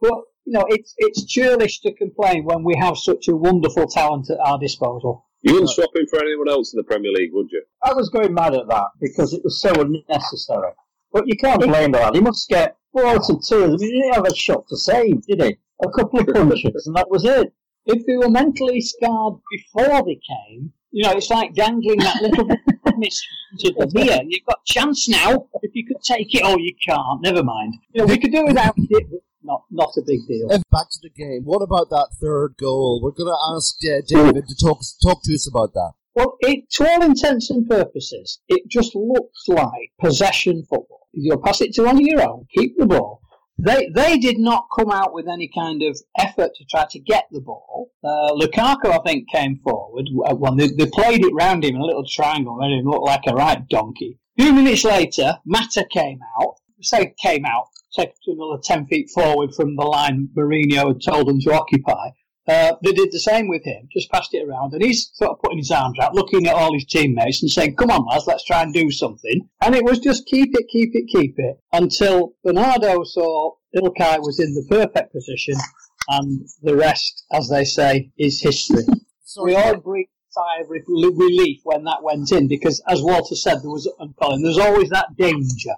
[0.00, 4.30] But you know, it's it's churlish to complain when we have such a wonderful talent
[4.30, 5.26] at our disposal.
[5.42, 7.62] You wouldn't swap him for anyone else in the Premier League, would you?
[7.82, 10.72] I was going mad at that because it was so unnecessary.
[11.12, 12.14] But you can't blame the lad.
[12.14, 13.64] He must get four to two.
[13.64, 15.56] I mean, he didn't have a shot to save, did he?
[15.84, 17.52] A couple of punches, and that was it.
[17.84, 22.44] If they were mentally scarred before they came, you know, it's like dangling that little
[23.00, 23.14] bit
[23.58, 24.20] to the beer.
[24.24, 25.48] You've got chance now.
[25.62, 27.20] If you could take it, oh, you can't.
[27.20, 27.74] Never mind.
[27.92, 29.06] You know, we could do without it.
[29.42, 30.48] Not, not a big deal.
[30.50, 31.42] And back to the game.
[31.44, 33.00] What about that third goal?
[33.02, 35.92] We're going to ask uh, David to talk talk to us about that.
[36.14, 41.03] Well, it, to all intents and purposes, it just looks like possession football.
[41.16, 43.20] You'll pass it to one of your own, keep the ball.
[43.56, 47.26] They they did not come out with any kind of effort to try to get
[47.30, 47.90] the ball.
[48.02, 50.08] Uh, Lukaku, I think, came forward.
[50.12, 53.22] When they, they played it round him in a little triangle, made him look like
[53.26, 54.18] a right donkey.
[54.36, 56.56] A few minutes later, Mata came out.
[56.82, 61.28] Say came out, take to another 10 feet forward from the line Mourinho had told
[61.28, 62.10] them to occupy.
[62.46, 65.40] Uh, they did the same with him, just passed it around, and he's sort of
[65.40, 68.44] putting his arms out, looking at all his teammates and saying, Come on, lads, let's
[68.44, 69.48] try and do something.
[69.62, 74.40] And it was just keep it, keep it, keep it, until Bernardo saw Ilkay was
[74.40, 75.54] in the perfect position,
[76.08, 78.84] and the rest, as they say, is history.
[79.24, 83.62] Sorry, we all breathed sigh of relief when that went in, because as Walter said,
[83.62, 85.74] there was, and Colin, there's always that danger.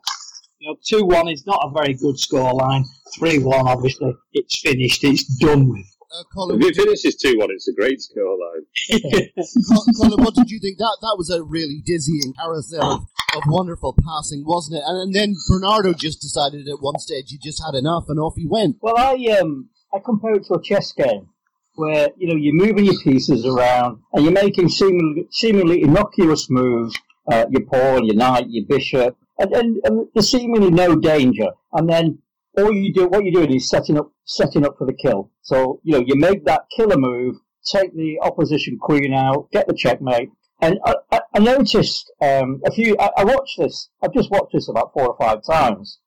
[0.59, 2.85] You know, 2 1 is not a very good scoreline.
[3.19, 5.87] 3 1, obviously, it's finished, it's done with.
[6.15, 8.65] Uh, Colin, If it finishes 2 1, it's a great scoreline.
[9.69, 10.79] Col- Colin, what did you think?
[10.79, 13.01] That that was a really dizzying carousel of,
[13.35, 14.85] of wonderful passing, wasn't it?
[14.87, 18.35] And, and then Bernardo just decided at one stage he just had enough, and off
[18.37, 18.77] he went.
[18.81, 21.29] Well, I um I compare it to a chess game
[21.75, 26.97] where you know you're moving your pieces around and you're making seemingly, seemingly innocuous moves.
[27.29, 31.49] Uh, your pawn, your knight, your bishop, and, and, and there's seemingly no danger.
[31.73, 32.19] And then
[32.57, 35.31] all you do, what you're doing is setting up setting up for the kill.
[35.43, 39.75] So you know you make that killer move, take the opposition queen out, get the
[39.75, 40.31] checkmate.
[40.61, 42.97] And I, I, noticed um, a few.
[42.99, 43.91] I, I watched this.
[44.03, 45.99] I've just watched this about four or five times.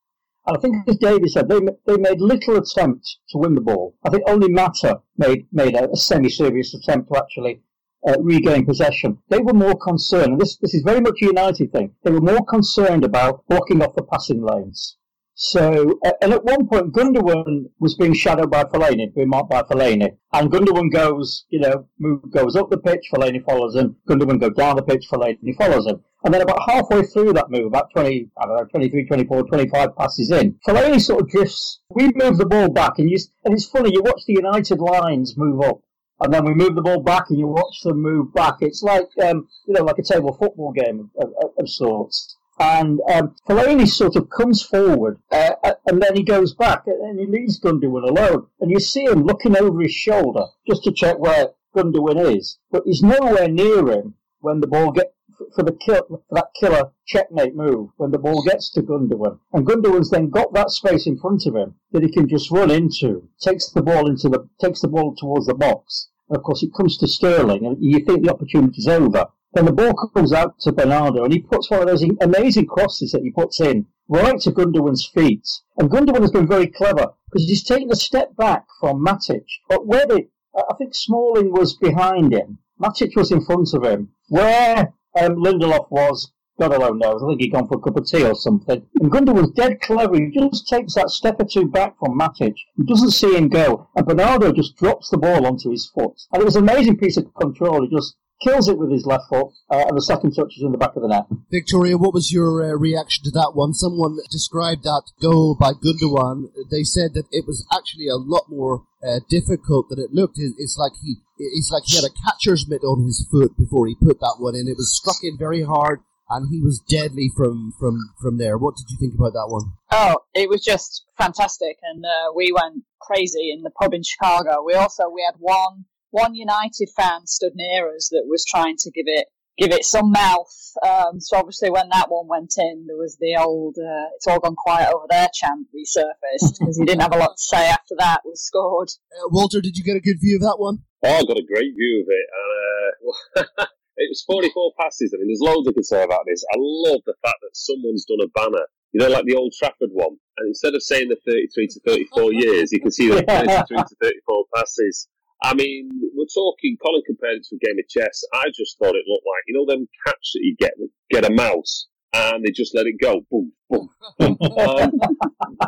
[0.48, 3.96] And I think, as David said, they, they made little attempt to win the ball.
[4.04, 7.62] I think only Mata made, made a, a semi-serious attempt to actually
[8.08, 9.20] uh, regain possession.
[9.30, 12.22] They were more concerned, and this, this is very much a United thing, they were
[12.22, 14.98] more concerned about blocking off the passing lanes.
[15.42, 20.18] So, and at one point, Gundogan was being shadowed by Fellaini, being marked by Fellaini.
[20.34, 23.96] And Gundogan goes, you know, move, goes up the pitch, Fellaini follows him.
[24.06, 26.04] Gundogan goes down the pitch, Fellaini follows him.
[26.26, 29.96] And then about halfway through that move, about 20, I don't know, 23, 24, 25
[29.96, 31.80] passes in, Fellaini sort of drifts.
[31.90, 35.38] We move the ball back, and you, and it's funny, you watch the United lines
[35.38, 35.80] move up.
[36.20, 38.56] And then we move the ball back, and you watch them move back.
[38.60, 43.00] It's like, um, you know, like a table football game of, of, of sorts and
[43.10, 47.26] um, Fellaini sort of comes forward, uh, uh, and then he goes back, and he
[47.26, 48.48] leaves Gundogan alone.
[48.60, 52.84] And you see him looking over his shoulder just to check where Gundogan is, but
[52.86, 55.14] he's nowhere near him when the ball get
[55.56, 59.66] for the kill for that killer checkmate move when the ball gets to Gundogan, and
[59.66, 63.30] Gundogan's then got that space in front of him that he can just run into,
[63.40, 66.10] takes the ball into the takes the ball towards the box.
[66.28, 69.28] And of course, it comes to Sterling, and you think the opportunity's over.
[69.54, 73.12] Then the ball comes out to Bernardo, and he puts one of those amazing crosses
[73.12, 75.48] that he puts in right to Gundogan's feet.
[75.78, 79.46] And Gundogan has been very clever because he's taken a step back from Matic.
[79.68, 84.10] But where they, I think Smalling was behind him, Matic was in front of him.
[84.28, 87.24] Where um, Lindelof was, God alone knows.
[87.24, 88.86] I think he'd gone for a cup of tea or something.
[89.00, 90.16] And Gundogan's dead clever.
[90.16, 92.56] He just takes that step or two back from Matic.
[92.76, 93.88] He doesn't see him go.
[93.96, 96.22] And Bernardo just drops the ball onto his foot.
[96.34, 97.82] And it was an amazing piece of control.
[97.82, 100.72] He just kills it with his left foot, uh, and the second touch is in
[100.72, 101.26] the back of the net.
[101.52, 103.74] Victoria, what was your uh, reaction to that one?
[103.74, 106.52] Someone described that goal by Gundogan.
[106.72, 110.38] They said that it was actually a lot more uh, difficult than it looked.
[110.38, 113.96] It's like he, it's like he had a catcher's mitt on his foot before he
[113.96, 114.68] put that one in.
[114.68, 118.58] It was struck in very hard, and he was deadly from from from there.
[118.58, 119.74] What did you think about that one?
[119.92, 124.64] Oh, it was just fantastic, and uh, we went crazy in the pub in Chicago.
[124.64, 128.92] We also we had one one United fan stood near us that was trying to
[128.92, 130.56] give it give it some mouth.
[130.88, 134.40] Um, so obviously, when that one went in, there was the old uh, "It's all
[134.40, 137.96] gone quiet over there" chant resurfaced because he didn't have a lot to say after
[138.00, 138.90] that was scored.
[139.12, 140.80] Uh, Walter, did you get a good view of that one?
[141.04, 142.28] Oh, I got a great view of it.
[142.36, 143.66] And, uh,
[143.98, 145.14] it was 44 passes.
[145.14, 146.44] I mean, there's loads I could say about this.
[146.52, 149.92] I love the fact that someone's done a banner, you know, like the Old Trafford
[149.92, 150.18] one.
[150.38, 153.96] And instead of saying the 33 to 34 years, you can see the 33 to
[154.02, 155.08] 34 passes.
[155.42, 158.24] I mean, we're talking, Colin compared it to a game of chess.
[158.34, 160.74] I just thought it looked like, you know, them cats that you get,
[161.10, 163.22] get a mouse and they just let it go.
[163.32, 164.38] Boom, boom, boom.
[164.60, 164.92] Um,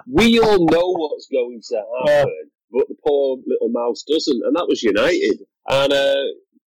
[0.08, 4.42] we all know what's going to happen, but the poor little mouse doesn't.
[4.46, 5.46] And that was United.
[5.70, 6.16] And, uh,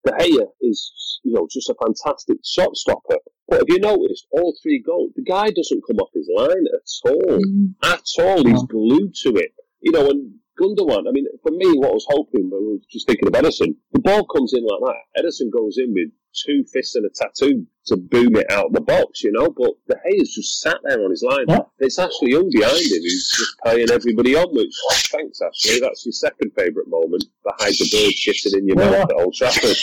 [0.05, 3.19] De Gea is, you know, just a fantastic shot stopper.
[3.49, 5.13] But have you noticed all three goals?
[5.15, 7.39] The guy doesn't come off his line at all.
[7.85, 8.45] At all.
[8.45, 9.53] He's glued to it.
[9.81, 12.87] You know, and Gundogan, I mean, for me, what I was hoping, when I was
[12.91, 15.23] just thinking of Ederson, the ball comes in like that.
[15.25, 16.11] Ederson goes in with
[16.47, 19.73] two fists and a tattoo to boom it out of the box, you know, but
[19.89, 21.45] De Gea's just sat there on his line.
[21.49, 21.61] Yeah.
[21.79, 26.07] It's Ashley Young behind him who's just paying everybody on, which, oh, thanks, Ashley, that's
[26.07, 29.77] your second favourite moment, behind the bird shitting in your mouth at Old Trafford.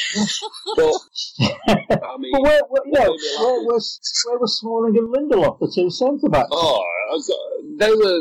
[0.75, 0.95] but,
[2.01, 3.45] I mean, But where, where, you know, Maybe a lot.
[3.45, 6.49] where was where was Smalling and Lindelof, the two centre backs?
[6.51, 7.29] Oh, I was,
[7.79, 8.19] they were.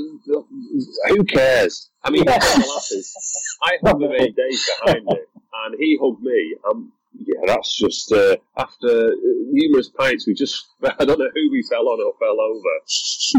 [1.08, 1.90] Who cares?
[2.04, 2.38] I mean, Yeah.
[2.38, 3.14] the laugh is,
[3.62, 5.28] I hugged him eight days behind it,
[5.64, 6.56] and he hugged me.
[6.70, 9.12] Um, yeah, that's just uh, after
[9.50, 10.26] numerous pints.
[10.26, 12.74] We just I don't know who we fell on or fell over.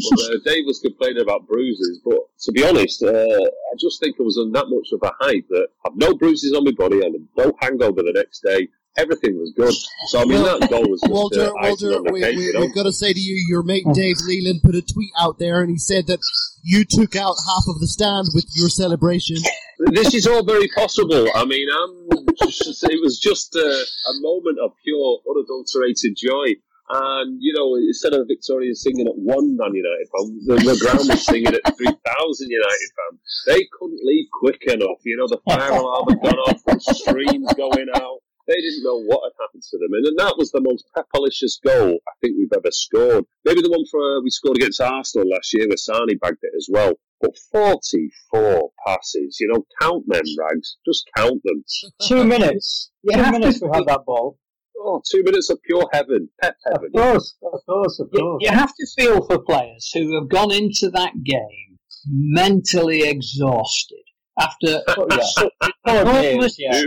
[0.10, 4.18] But, uh, Dave was complaining about bruises, but to be honest, uh, I just think
[4.20, 7.02] I was on that much of a hype that I've no bruises on my body
[7.06, 8.68] and no hangover the next day.
[8.98, 9.74] Everything was good.
[10.08, 12.46] So I mean, Well, that goal was just Walter, uh, Walter, the we, cake, we,
[12.46, 12.60] you know?
[12.62, 15.62] we've got to say to you, your mate Dave Leland put a tweet out there,
[15.62, 16.20] and he said that
[16.64, 19.38] you took out half of the stand with your celebration.
[19.92, 21.28] this is all very possible.
[21.36, 26.56] I mean, I'm just, it was just a, a moment of pure, unadulterated joy.
[26.92, 31.08] And, you know, instead of Victoria singing at one Man United fan, the, the ground
[31.08, 33.44] was singing at 3,000 United fans.
[33.46, 34.98] They couldn't leave quick enough.
[35.06, 38.20] You know, the fire alarm had gone off, the streams going out.
[38.50, 39.94] They didn't know what had happened to them.
[39.94, 43.26] And then that was the most pepperlicious goal I think we've ever scored.
[43.46, 46.54] Maybe the one for uh, we scored against Arsenal last year where Sane bagged it
[46.58, 46.94] as well.
[47.22, 50.78] But 44 passes, you know, count them, Rags.
[50.86, 51.64] Just count them.
[52.02, 52.92] Two minutes.
[53.04, 54.38] You two minutes we think- had that ball.
[54.82, 56.30] Oh, two minutes of pure heaven.
[56.42, 56.90] Pep heaven.
[56.96, 58.44] Of course, of course, of You, course.
[58.44, 64.04] you have to feel for players who have gone into that game mentally exhausted
[64.40, 65.18] after Oh, yeah.
[65.22, 65.52] such
[65.86, 66.82] Four enormous years, yeah.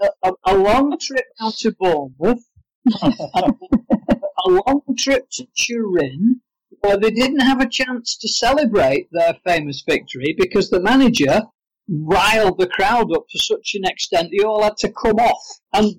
[0.00, 2.44] A, a, long trip down to Bournemouth,
[3.02, 6.40] a long trip to Turin,
[6.80, 11.42] where they didn't have a chance to celebrate their famous victory because the manager
[11.88, 15.60] riled the crowd up to such an extent they all had to come off.
[15.72, 15.94] And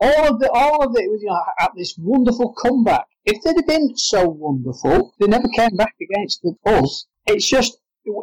[0.00, 3.06] all of the all of it was you know, at this wonderful comeback.
[3.24, 7.06] If they'd have been so wonderful, they never came back against us.
[7.26, 7.78] It's just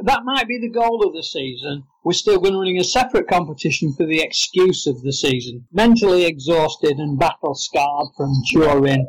[0.05, 1.83] that might be the goal of the season.
[2.03, 5.65] We're still going to run a separate competition for the excuse of the season.
[5.71, 9.07] Mentally exhausted and battle scarred from Turin.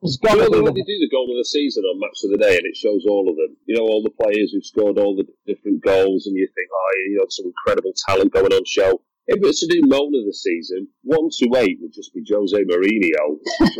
[0.00, 2.30] There's got You know, the they do the goal of the season on Match of
[2.30, 3.56] the Day, and it shows all of them.
[3.66, 6.90] You know, all the players who've scored all the different goals, and you think, oh,
[7.08, 9.00] you know, some incredible talent going on show.
[9.26, 9.80] If it's to do
[10.14, 13.38] of the season, one to eight would just be Jose Mourinho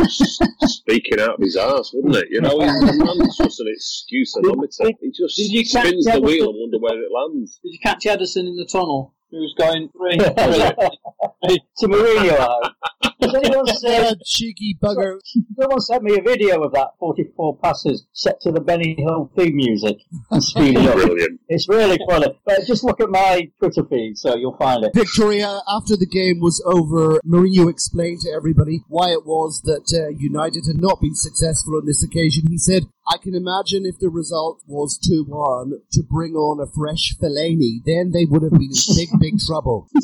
[0.09, 2.29] just speaking out of his arse, wouldn't it?
[2.31, 4.95] You know, he's, man's just an excuse anometer.
[5.01, 7.61] He just Did you catch spins the wheel and wonder where it lands.
[7.63, 9.15] Did you catch Ederson in the tunnel?
[9.35, 10.17] He was going three.
[11.79, 12.39] to Mourinho.
[12.39, 12.73] I hope.
[13.21, 15.19] Has anyone said, That cheeky bugger.
[15.59, 19.57] someone sent me a video of that 44 passes set to the Benny Hill theme
[19.57, 19.97] music
[20.31, 20.95] and speeding up.
[20.95, 21.41] Brilliant.
[21.49, 22.39] It's really funny.
[22.45, 24.95] But just look at my Twitter feed, so you'll find it.
[24.95, 30.11] Victoria, after the game was over, Mourinho explained to everybody why it was that uh,
[30.17, 32.47] United had not been successful on this occasion.
[32.49, 36.67] He said, I can imagine if the result was 2 1 to bring on a
[36.67, 39.89] fresh Fellaini, then they would have been in big, big trouble.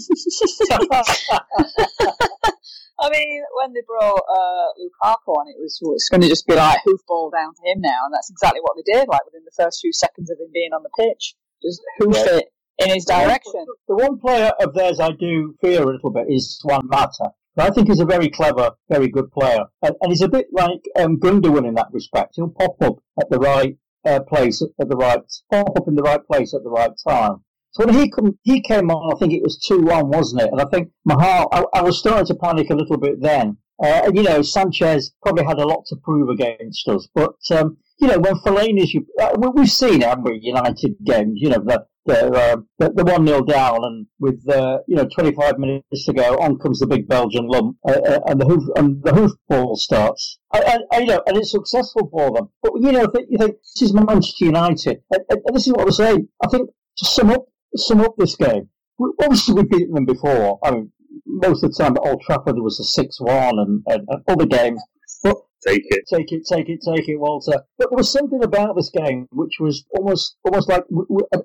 [3.02, 6.54] I mean, when they brought uh, Lukaku on, it was it's going to just be
[6.54, 9.08] like hoofball down to him now, and that's exactly what they did.
[9.08, 12.36] Like within the first few seconds of him being on the pitch, just hoof Yeah.
[12.38, 13.64] it in his direction.
[13.88, 17.32] The one player of theirs I do fear a little bit is Juan Mata.
[17.62, 19.64] I think he's a very clever, very good player.
[19.82, 22.34] And, and he's a bit like um, Gundogan in that respect.
[22.36, 25.20] He'll pop up at the right uh, place at the right,
[25.50, 27.44] pop up in the right place at the right time.
[27.72, 30.50] So when he come, he came on, I think it was 2-1, wasn't it?
[30.50, 33.58] And I think Mahal, I, I was starting to panic a little bit then.
[33.82, 38.08] Uh, you know, Sanchez probably had a lot to prove against us, but um, you
[38.08, 43.04] know, when Fellaini's, uh, we've seen, we, United games, you know, the, the, uh, the,
[43.04, 46.86] 1 0 down, and with, uh, you know, 25 minutes to go, on comes the
[46.86, 50.38] big Belgian lump, uh, uh, and the hoof, and the hoof ball starts.
[50.52, 52.48] And, you know, and it's successful for them.
[52.62, 55.02] But, you know, you think, this is Manchester United.
[55.10, 56.28] And, and this is what I'm saying.
[56.42, 57.44] I think to sum up,
[57.76, 60.58] sum up this game, we, obviously we've beaten them before.
[60.64, 60.92] I mean,
[61.26, 64.22] most of the time at Old Trafford it was a 6 1 and, and, and
[64.26, 64.82] other games.
[65.22, 66.04] But Take it.
[66.08, 67.62] Take it, take it, take it, Walter.
[67.78, 70.84] But there was something about this game which was almost almost like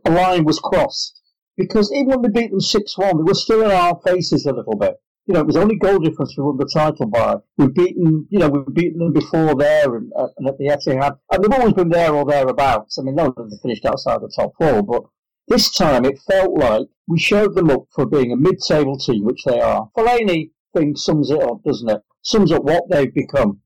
[0.05, 1.21] a line was crossed.
[1.57, 4.53] Because even when we beat them 6 1, they were still in our faces a
[4.53, 4.95] little bit.
[5.25, 7.37] You know, it was only goal difference we won the title by.
[7.57, 11.17] We've beaten, you know, we've beaten them before there and, uh, and at the Etihad.
[11.31, 12.99] And they've always been there or thereabouts.
[12.99, 15.03] I mean, no, they finished outside the top four, but
[15.47, 19.43] this time it felt like we showed them up for being a mid-table team, which
[19.45, 19.89] they are.
[19.97, 22.01] Fellaini thing sums it up, doesn't it?
[22.21, 23.61] Sums up what they've become.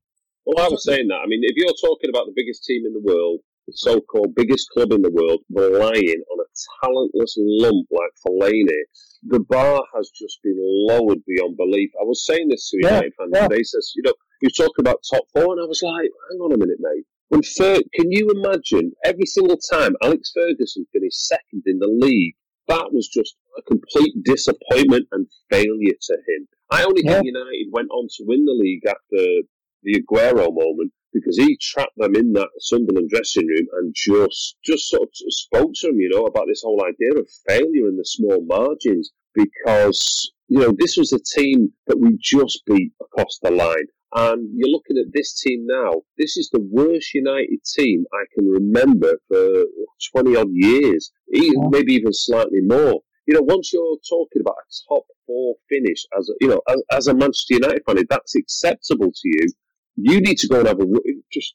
[0.50, 1.22] Well, I was saying that.
[1.22, 4.68] I mean, if you're talking about the biggest team in the world, the so-called biggest
[4.74, 6.50] club in the world, relying on a
[6.82, 8.82] talentless lump like Fellaini,
[9.30, 11.92] the bar has just been lowered beyond belief.
[12.02, 13.48] I was saying this to yeah, United fans yeah.
[13.48, 13.62] today.
[13.62, 16.58] Says, you know, you talk about top four, and I was like, hang on a
[16.58, 17.06] minute, mate.
[17.28, 22.34] When Fer- can you imagine every single time Alex Ferguson finished second in the league?
[22.70, 26.48] That was just a complete disappointment and failure to him.
[26.72, 27.22] I only yeah.
[27.22, 29.46] think United went on to win the league after
[29.84, 34.90] the Aguero moment because he trapped them in that Sunderland dressing room and just just
[34.90, 38.06] sort of spoke to them, you know, about this whole idea of failure in the
[38.06, 43.52] small margins because you know this was a team that we just beat across the
[43.52, 43.88] line.
[44.12, 46.02] And you're looking at this team now.
[46.18, 49.66] This is the worst United team I can remember for
[50.16, 53.02] 20 odd years, maybe even slightly more.
[53.28, 56.82] You know, once you're talking about a top four finish as a, you know, as,
[56.92, 59.46] as a Manchester United fan, if that's acceptable to you,
[60.02, 60.86] you need to go and have a
[61.32, 61.54] just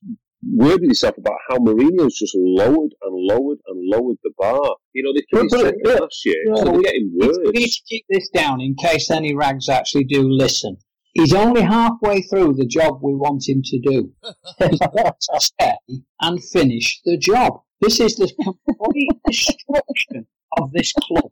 [0.52, 4.76] word with yourself about how Mourinho's just lowered and lowered and lowered the bar.
[4.92, 7.38] You know, they finished second yeah, last year, yeah, so they're getting worse.
[7.44, 10.76] We need to keep this down in case any rags actually do listen.
[11.14, 14.12] He's only halfway through the job we want him to do.
[14.68, 15.74] He's got to stay
[16.20, 17.60] and finish the job.
[17.80, 18.32] This is the
[18.66, 20.26] complete destruction
[20.58, 21.30] of this club.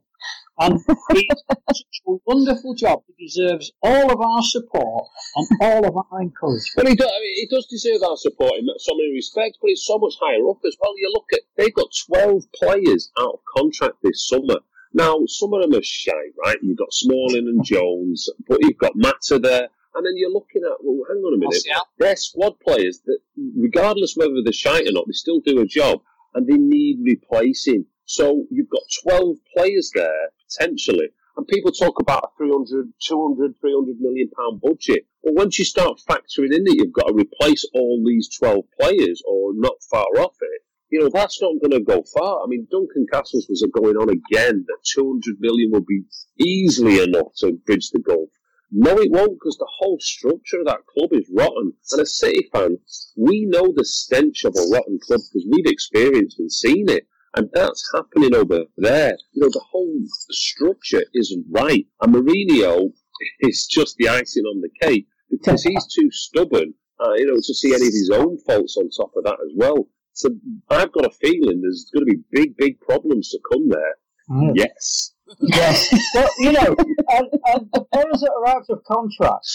[0.59, 0.79] And
[1.11, 3.03] he's done such a wonderful job.
[3.07, 6.73] He deserves all of our support and all of our encouragement.
[6.77, 9.71] Well, he does, I mean, he does deserve our support in so many respects, but
[9.71, 10.93] it's so much higher up as well.
[10.97, 14.59] You look at, they've got 12 players out of contract this summer.
[14.93, 16.11] Now, some of them are shy,
[16.45, 16.57] right?
[16.61, 19.69] You've got Smalling and Jones, but you've got Mata there.
[19.95, 21.63] And then you're looking at, well, hang on a minute.
[21.97, 23.17] They're squad players that,
[23.57, 26.01] regardless whether they're shy or not, they still do a job
[26.35, 27.85] and they need replacing.
[28.05, 31.09] So you've got 12 players there, potentially.
[31.35, 35.05] And people talk about a 300, 200, 300 million pound budget.
[35.23, 39.21] But once you start factoring in that you've got to replace all these 12 players
[39.25, 42.43] or not far off it, you know, that's not going to go far.
[42.43, 46.03] I mean, Duncan Castles was going on again that 200 million will be
[46.37, 48.29] easily enough to bridge the gulf.
[48.75, 51.73] No, it won't because the whole structure of that club is rotten.
[51.91, 56.39] And as City fans, we know the stench of a rotten club because we've experienced
[56.39, 57.07] and seen it.
[57.35, 59.15] And that's happening over there.
[59.31, 61.85] You know, the whole structure isn't right.
[62.01, 62.91] And Mourinho
[63.41, 67.53] is just the icing on the cake because he's too stubborn, uh, you know, to
[67.53, 69.87] see any of his own faults on top of that as well.
[70.13, 70.29] So
[70.69, 73.95] I've got a feeling there's going to be big, big problems to come there.
[74.29, 74.53] Mm.
[74.55, 75.12] Yes.
[75.39, 75.89] Yes.
[76.15, 76.75] well, you know,
[77.09, 79.47] and, and the players that are out of contract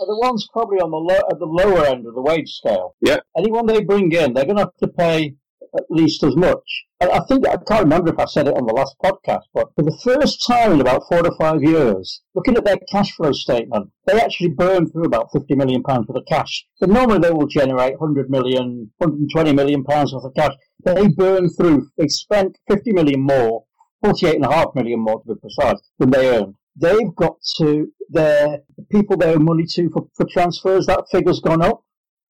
[0.00, 2.96] are the ones probably on the low, at the lower end of the wage scale.
[3.00, 3.18] Yeah.
[3.36, 5.36] Anyone they bring in, they're going to have to pay
[5.76, 6.84] at least as much.
[7.00, 9.82] I think I can't remember if I said it on the last podcast, but for
[9.82, 13.90] the first time in about four to five years, looking at their cash flow statement,
[14.06, 16.64] they actually burned through about fifty million pounds worth of cash.
[16.78, 20.54] But normally they will generate 100 million, 120 million pounds worth of cash.
[20.84, 21.88] They burned through.
[21.96, 23.64] They spent 50 million more,
[24.02, 26.54] 48 and a half million more to be precise, than they earned.
[26.76, 30.86] They've got to their people they owe money to for, for transfers.
[30.86, 31.84] That figure's gone up.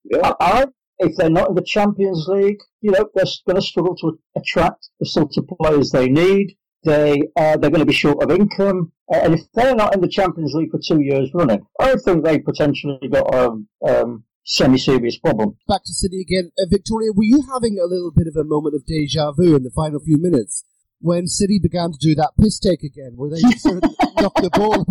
[0.05, 0.33] Yeah.
[0.41, 0.67] I,
[0.99, 4.89] if they're not in the Champions League, you know, they're going to struggle to attract
[5.01, 6.57] the sort of players they need.
[6.85, 10.01] They uh, they're going to be short of income, uh, and if they're not in
[10.01, 14.25] the Champions League for two years running, I think they potentially got a um, um,
[14.45, 15.57] semi-serious problem.
[15.69, 17.13] Back to City again, uh, Victoria.
[17.15, 20.01] Were you having a little bit of a moment of deja vu in the final
[20.01, 20.65] few minutes
[21.03, 24.43] when City began to do that piss take again, where they just sort of knocked
[24.43, 24.87] the ball,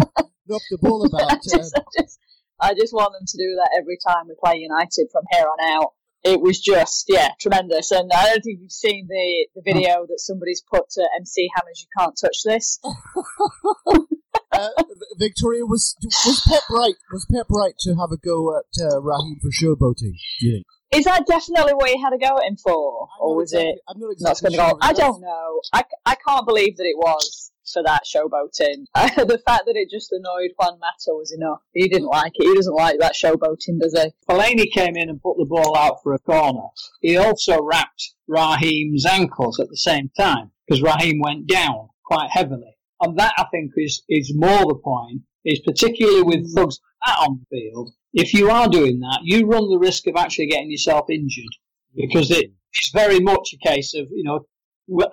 [0.47, 1.31] knocked the ball about?
[1.31, 2.19] I just, I, just,
[2.59, 5.77] I just want them to do that every time we play United from here on
[5.79, 5.93] out.
[6.23, 7.89] It was just yeah tremendous.
[7.89, 11.81] And i don't think you've seen the, the video that somebody's put to mc hammers.
[11.81, 12.79] You can't touch this.
[14.53, 14.67] Uh,
[15.17, 19.39] victoria was was pep right was pep right to have a go at uh, raheem
[19.41, 22.57] for showboating do you think Is that definitely what you had to go at him
[22.57, 24.79] for, I'm or was exactly- it I'm not not exactly going to go?
[24.81, 24.89] sure.
[24.89, 25.61] I don't know.
[25.73, 28.85] I, I can't believe that it was for that showboating.
[28.95, 31.61] the fact that it just annoyed Juan Mata was enough.
[31.73, 32.47] He didn't like it.
[32.47, 34.11] He doesn't like that showboating, does he?
[34.29, 36.67] Fellaini came in and put the ball out for a corner.
[37.01, 42.75] He also wrapped Raheem's ankles at the same time because Raheem went down quite heavily.
[43.01, 46.53] And that, I think, is, is more the point, is particularly with mm.
[46.53, 47.91] thugs like that on the field.
[48.13, 51.55] If you are doing that, you run the risk of actually getting yourself injured
[51.95, 52.53] because it, mm-hmm.
[52.73, 54.45] it's very much a case of, you know,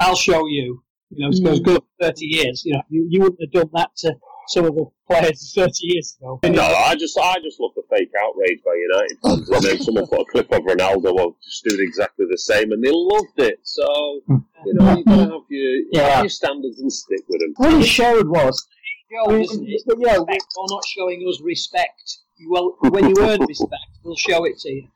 [0.00, 0.82] I'll show you.
[1.10, 1.72] You know, it goes mm-hmm.
[1.72, 2.62] good 30 years.
[2.64, 4.14] You know, you, you wouldn't have done that to
[4.48, 6.40] some of the players 30 years ago.
[6.44, 10.06] No, I just I just love the fake outrage by United fans, and then someone
[10.06, 13.60] put a clip of Ronaldo well, just doing exactly the same, and they loved it.
[13.62, 13.86] So
[14.26, 14.36] hmm.
[14.66, 16.08] you know, you've gotta have your, Yeah.
[16.08, 17.54] have your standards and stick with them.
[17.56, 18.66] What he showed was,
[19.10, 19.82] Joe, isn't it?
[19.86, 22.18] but yeah, respect or not showing us respect.
[22.46, 24.88] Well, when you earn respect, we'll show it to you.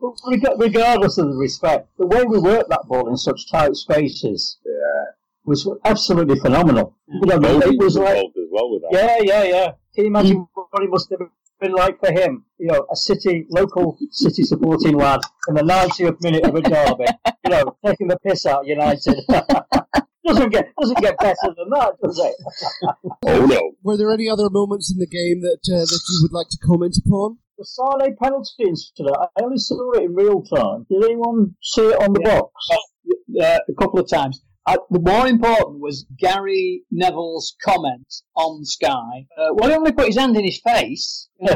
[0.00, 4.58] But regardless of the respect, the way we worked that ball in such tight spaces
[5.44, 6.94] was absolutely phenomenal.
[7.08, 8.92] You know, it was like, as well with that.
[8.92, 9.72] yeah, yeah, yeah.
[9.94, 10.48] Can you imagine mm.
[10.52, 11.20] what it must have
[11.60, 12.44] been like for him?
[12.58, 17.04] You know, a city, local city supporting lad in the 90th minute of a derby,
[17.44, 19.16] you know, taking the piss out of United.
[20.26, 22.34] doesn't get doesn't get better than that, does it?
[23.26, 26.32] Oh no, Were there any other moments in the game that uh, that you would
[26.32, 27.38] like to comment upon?
[27.58, 30.86] The Sane penalty incident, I only saw it in real time.
[30.90, 32.40] Did anyone see it on the Yeah.
[32.40, 32.52] box?
[33.40, 34.40] Uh, a couple of times.
[34.66, 38.06] Uh, the more important was Gary Neville's comment
[38.36, 39.26] on Sky.
[39.36, 41.28] Uh, well, he only put his hand in his face.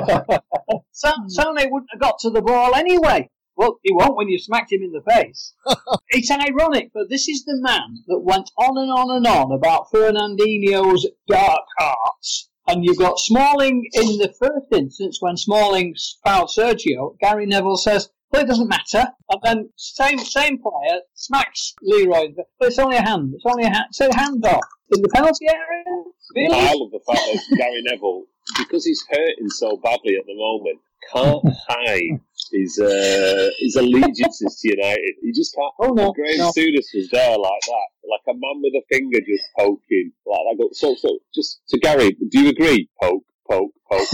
[0.92, 3.28] Sa- Sane wouldn't have got to the ball anyway.
[3.56, 5.54] Well, he won't when you smacked him in the face.
[6.10, 9.90] it's ironic, but this is the man that went on and on and on about
[9.90, 12.50] Fernandinho's dark arts.
[12.68, 15.94] And you've got Smalling in the first instance when Smalling
[16.24, 17.16] fouled Sergio.
[17.20, 19.06] Gary Neville says, well, it doesn't matter.
[19.30, 23.32] And then same same player smacks Leroy, but it's only a hand.
[23.34, 23.86] It's only a hand.
[23.92, 26.02] So hand off in the penalty area.
[26.34, 26.54] Really?
[26.54, 28.24] I love the fact that Gary Neville,
[28.58, 30.80] because he's hurting so badly at the moment,
[31.12, 32.20] can't hide
[32.52, 35.14] his uh, his allegiances to United.
[35.22, 35.72] He just can't.
[35.80, 36.50] Oh no, Graham no.
[36.50, 40.56] Souness was there like that, like a man with a finger just poking, like that.
[40.58, 42.88] Go- So, so, just to Gary, do you agree?
[43.02, 44.08] Poke, poke, poke.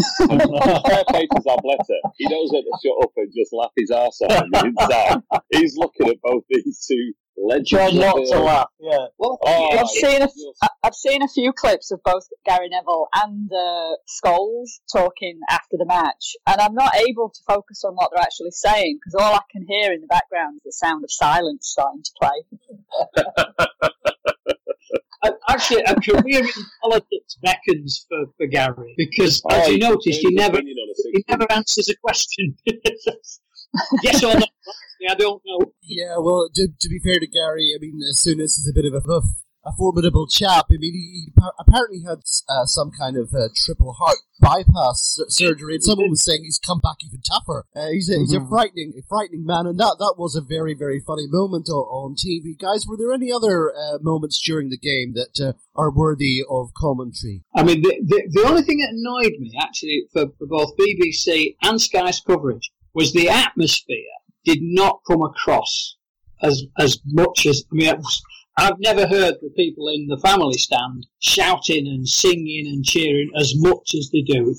[0.87, 1.99] Fair play to Zabaleta.
[2.17, 5.23] He knows when to shut up and just laugh his arse off on the inside.
[5.53, 7.71] He's looking at both these two legends.
[7.71, 9.07] Try not to laugh, yeah.
[9.19, 10.39] Well, Oh, I've seen a, just-
[10.85, 15.87] I've seen a few clips of both Gary Neville and uh, Scholes talking after the
[15.87, 19.41] match, and I'm not able to focus on what they're actually saying because all I
[19.51, 23.67] can hear in the background is the sound of silence starting to play.
[25.23, 30.21] Uh, actually, a career in politics beckons for, for Gary because, as Oh, you noticed,
[30.21, 32.57] he never opinion on a he never answers a question.
[34.03, 34.47] yes or no?
[35.09, 35.73] I don't know.
[35.83, 38.75] Yeah, well, to, to be fair to Gary, I mean, as soon as is a
[38.75, 39.21] bit of a,
[39.65, 40.67] a formidable chap.
[40.71, 45.75] I mean, he, he apparently had uh, some kind of uh, triple heart bypass surgery,
[45.75, 47.65] and someone was saying he's come back even tougher.
[47.75, 50.75] Uh, he's a, he's a frightening, a frightening man, and that, that was a very,
[50.75, 52.59] very funny moment on, on TV.
[52.59, 56.75] Guys, were there any other uh, moments during the game that uh, are worthy of
[56.77, 57.45] commentary?
[57.55, 61.57] I mean, the, the, the only thing that annoyed me, actually, for, for both BBC
[61.63, 63.97] and Sky's coverage, was the atmosphere
[64.45, 65.97] did not come across
[66.43, 67.65] as as much as.
[67.71, 68.23] I mean, it was,
[68.59, 73.55] I've never heard the people in the family stand shouting and singing and cheering as
[73.57, 74.55] much as they do.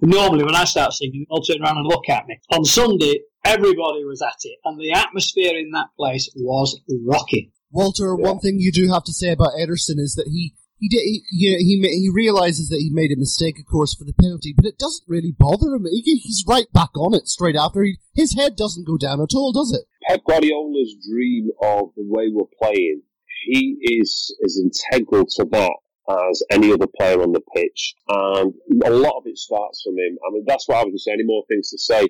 [0.00, 2.38] Normally, when I start singing, they'll turn around and look at me.
[2.52, 7.50] On Sunday, everybody was at it, and the atmosphere in that place was rocking.
[7.72, 11.00] Walter, one thing you do have to say about Ederson is that he he did
[11.00, 14.12] he you know, he he realizes that he made a mistake, of course, for the
[14.12, 15.86] penalty, but it doesn't really bother him.
[15.90, 17.82] He, he's right back on it straight after.
[17.82, 19.86] He, his head doesn't go down at all, does it?
[20.06, 23.02] Pep Guardiola's dream of the way we're playing,
[23.44, 25.72] he is as integral to that
[26.08, 27.94] as any other player on the pitch.
[28.08, 30.18] And a lot of it starts from him.
[30.26, 32.08] I mean, that's why I was going to say any more things to say.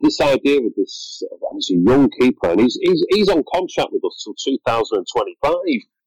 [0.00, 3.92] This idea with this, and he's a young keeper, and he's, he's, he's on contract
[3.92, 5.52] with us till 2025.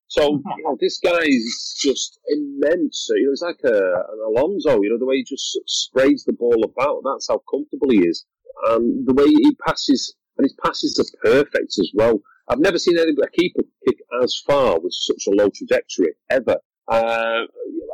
[0.08, 0.22] So,
[0.58, 3.08] you know, this guy is just immense.
[3.10, 6.34] You know, he's like a, an Alonso, you know, the way he just sprays the
[6.34, 7.02] ball about.
[7.04, 8.26] That's how comfortable he is.
[8.70, 12.22] And the way he passes, and his passes are perfect as well.
[12.48, 16.58] I've never seen any a keeper kick as far with such a low trajectory ever.
[16.88, 17.44] Uh,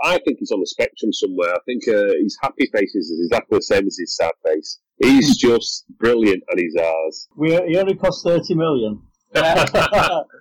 [0.03, 1.53] I think he's on the spectrum somewhere.
[1.53, 4.79] I think uh, his happy face is exactly the same as his sad face.
[5.03, 7.27] He's just brilliant, and he's ours.
[7.35, 9.01] We, he only cost 30 million.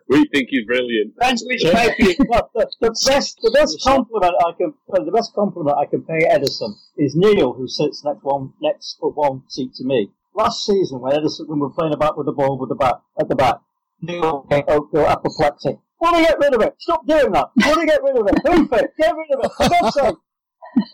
[0.08, 1.14] we think he's brilliant.
[1.14, 5.12] Depends which paper you Well, the, the best, the best compliment I can, well, the
[5.12, 9.42] best compliment I can pay Ederson is Neil, who sits next one, next but one
[9.48, 10.10] seat to me.
[10.34, 13.02] last season when Ederson, when we were playing about with the ball with the bat
[13.20, 13.60] at the back,
[14.00, 15.78] Neil oh, oh, apoplectic.
[16.00, 16.74] Want to get rid of it?
[16.78, 17.50] Stop doing that.
[17.56, 18.38] Want to get rid of it?
[18.46, 18.94] Hoof it.
[18.96, 19.52] Get rid of it.
[19.56, 20.14] For God's sake.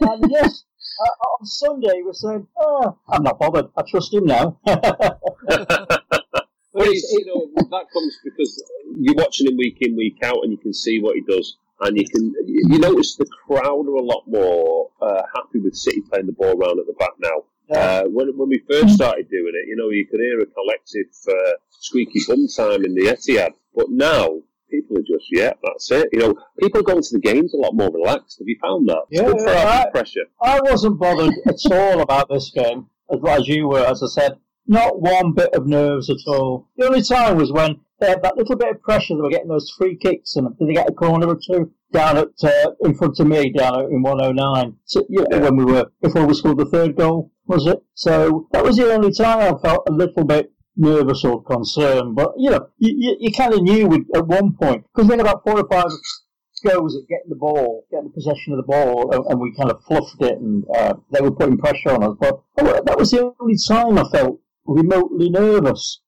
[0.00, 0.64] And yes,
[1.00, 3.66] uh, on Sunday we're saying, oh, I'm not bothered.
[3.76, 4.58] I trust him now.
[6.74, 8.64] Well, you know, that comes because
[8.96, 11.56] you're watching him week in, week out, and you can see what he does.
[11.80, 16.00] And you can, you notice the crowd are a lot more uh, happy with City
[16.00, 17.44] playing the ball around at the back now.
[17.70, 21.12] Uh, when, when we first started doing it, you know, you could hear a collective
[21.28, 23.50] uh, squeaky bum time in the Etihad.
[23.74, 24.40] But now,
[24.70, 26.08] people are just, yeah, that's it.
[26.12, 28.38] You know, people are going to the games a lot more relaxed.
[28.38, 29.02] Have you found that?
[29.10, 30.26] It's Yeah, yeah, I- pressure.
[30.42, 34.36] I wasn't bothered at all about this game, as as you were, as I said.
[34.66, 36.68] Not one bit of nerves at all.
[36.76, 39.14] The only time was when they had that little bit of pressure.
[39.14, 42.16] They were getting those free kicks, and did they get a corner or two down
[42.16, 44.76] at uh, in front of me down in 109?
[44.84, 45.38] So, yeah, Yeah.
[45.40, 47.82] when we were before we scored the third goal, was it?
[47.94, 52.16] So that was the only time I felt a little bit nervous or concerned.
[52.16, 55.44] But you know, you, you, you kind of knew at one point because then about
[55.44, 55.90] four or five
[56.64, 59.82] goes at getting the ball, getting possession of the ball, and, and we kind of
[59.84, 62.16] fluffed it, and uh, they were putting pressure on us.
[62.18, 66.00] But oh, that was the only time I felt remotely nervous,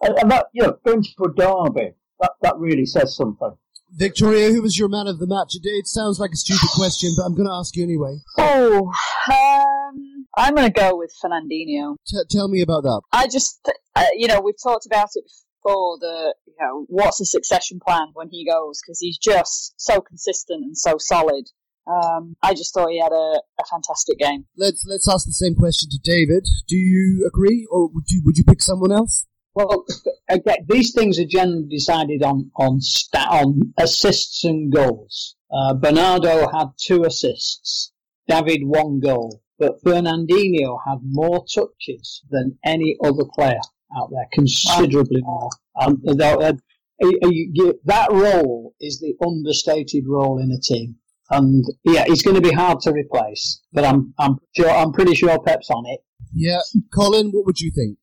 [0.00, 3.56] and, and that you know, going to a derby, that that really says something.
[3.92, 5.54] Victoria, who was your man of the match?
[5.56, 8.18] It, it sounds like a stupid question, but I'm going to ask you anyway.
[8.38, 8.92] Oh,
[9.32, 11.96] um, I'm going to go with Fernandinho.
[12.06, 13.02] T- tell me about that.
[13.12, 15.98] I just, uh, you know, we've talked about it before.
[15.98, 18.80] The, you know, what's the succession plan when he goes?
[18.80, 21.50] Because he's just so consistent and so solid.
[21.86, 24.46] Um, I just thought he had a, a fantastic game.
[24.56, 26.46] Let's let's ask the same question to David.
[26.68, 29.26] Do you agree, or would you would you pick someone else?
[29.54, 29.84] Well,
[30.28, 35.36] again, these things are generally decided on on sta on assists and goals.
[35.52, 37.90] Uh, Bernardo had two assists,
[38.28, 43.58] David one goal, but Fernandinho had more touches than any other player
[43.98, 45.48] out there, considerably more.
[45.80, 46.52] Um, that, uh,
[47.00, 50.94] you- you- that role is the understated role in a team.
[51.30, 55.14] And yeah, it's going to be hard to replace, but I'm I'm sure I'm pretty
[55.14, 56.00] sure Pep's on it.
[56.34, 56.60] Yeah,
[56.92, 57.98] Colin, what would you think?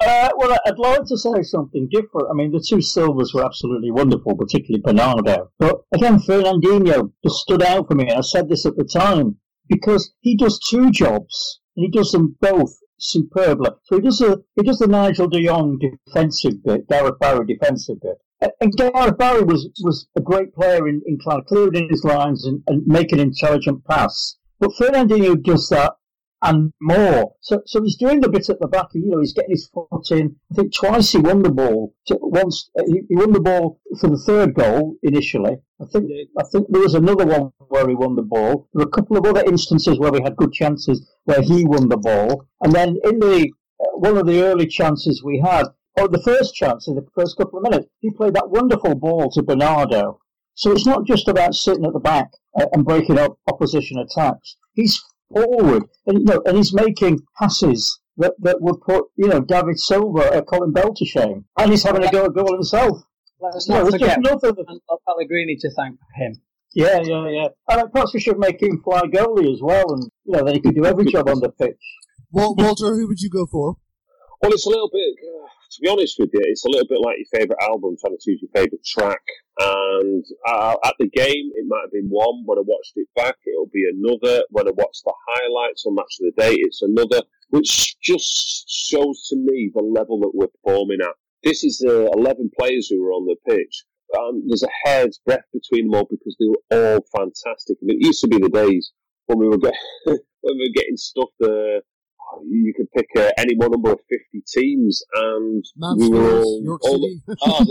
[0.00, 2.28] Uh, well, I'd like to say something different.
[2.30, 5.50] I mean, the two Silvas were absolutely wonderful, particularly Bernardo.
[5.58, 8.08] But again, Fernandinho just stood out for me.
[8.10, 12.36] I said this at the time because he does two jobs and he does them
[12.40, 13.70] both superbly.
[13.84, 18.00] So he does the he does the Nigel De Jong defensive bit, Gareth Barry defensive
[18.00, 18.18] bit.
[18.42, 22.04] A- And Gareth Barry was, was a great player in, in kind of clearing his
[22.04, 24.36] lines and, and making intelligent pass.
[24.60, 25.94] But Fernandinho does that
[26.42, 27.32] and more.
[27.40, 28.86] So, so he's doing the bit at the back.
[28.92, 30.36] You know, he's getting his foot in.
[30.52, 31.94] I think twice he won the ball.
[32.10, 35.56] Once uh, he, he won the ball for the third goal initially.
[35.80, 36.04] I think
[36.38, 38.68] I think there was another one where he won the ball.
[38.72, 41.88] There were a couple of other instances where we had good chances where he won
[41.88, 42.46] the ball.
[42.62, 45.66] And then in the uh, one of the early chances we had,
[45.98, 49.30] or the first chance in the first couple of minutes, he played that wonderful ball
[49.32, 50.20] to Bernardo.
[50.54, 54.56] So it's not just about sitting at the back uh, and breaking up opposition attacks.
[54.74, 55.00] He's
[55.32, 59.78] forward, and you know, and he's making passes that, that would put you know David
[59.78, 62.98] Silva, uh, Colin Bell to shame, and he's having a go at goal himself.
[63.40, 64.64] Let's No, not it's just forget nothing.
[64.66, 66.40] and Pellegrini to thank for him.
[66.74, 67.48] Yeah, yeah, yeah.
[67.68, 70.60] And perhaps we should make him fly goalie as well, and you know, then he
[70.60, 71.78] could do every job on the pitch.
[72.32, 73.76] Walter, who would you go for?
[74.42, 75.16] Well, it's a little bit,
[75.78, 78.22] to be honest with you, it's a little bit like your favourite album, trying to
[78.22, 79.22] choose your favourite track.
[79.60, 82.42] And uh, at the game, it might have been one.
[82.46, 84.42] When I watched it back, it'll be another.
[84.50, 89.28] When I watch the highlights on Match of the Day, it's another, which just shows
[89.30, 91.14] to me the level that we're performing at.
[91.44, 93.84] This is uh, 11 players who were on the pitch.
[94.18, 97.78] Um, there's a hair's breadth between them all because they were all fantastic.
[97.82, 98.90] And it used to be the days
[99.26, 99.74] when we were, get-
[100.04, 101.82] when we were getting stuff there
[102.44, 105.64] you could pick uh, any one number of 50 teams and
[105.96, 107.22] we were all, York all City.
[107.42, 107.64] oh,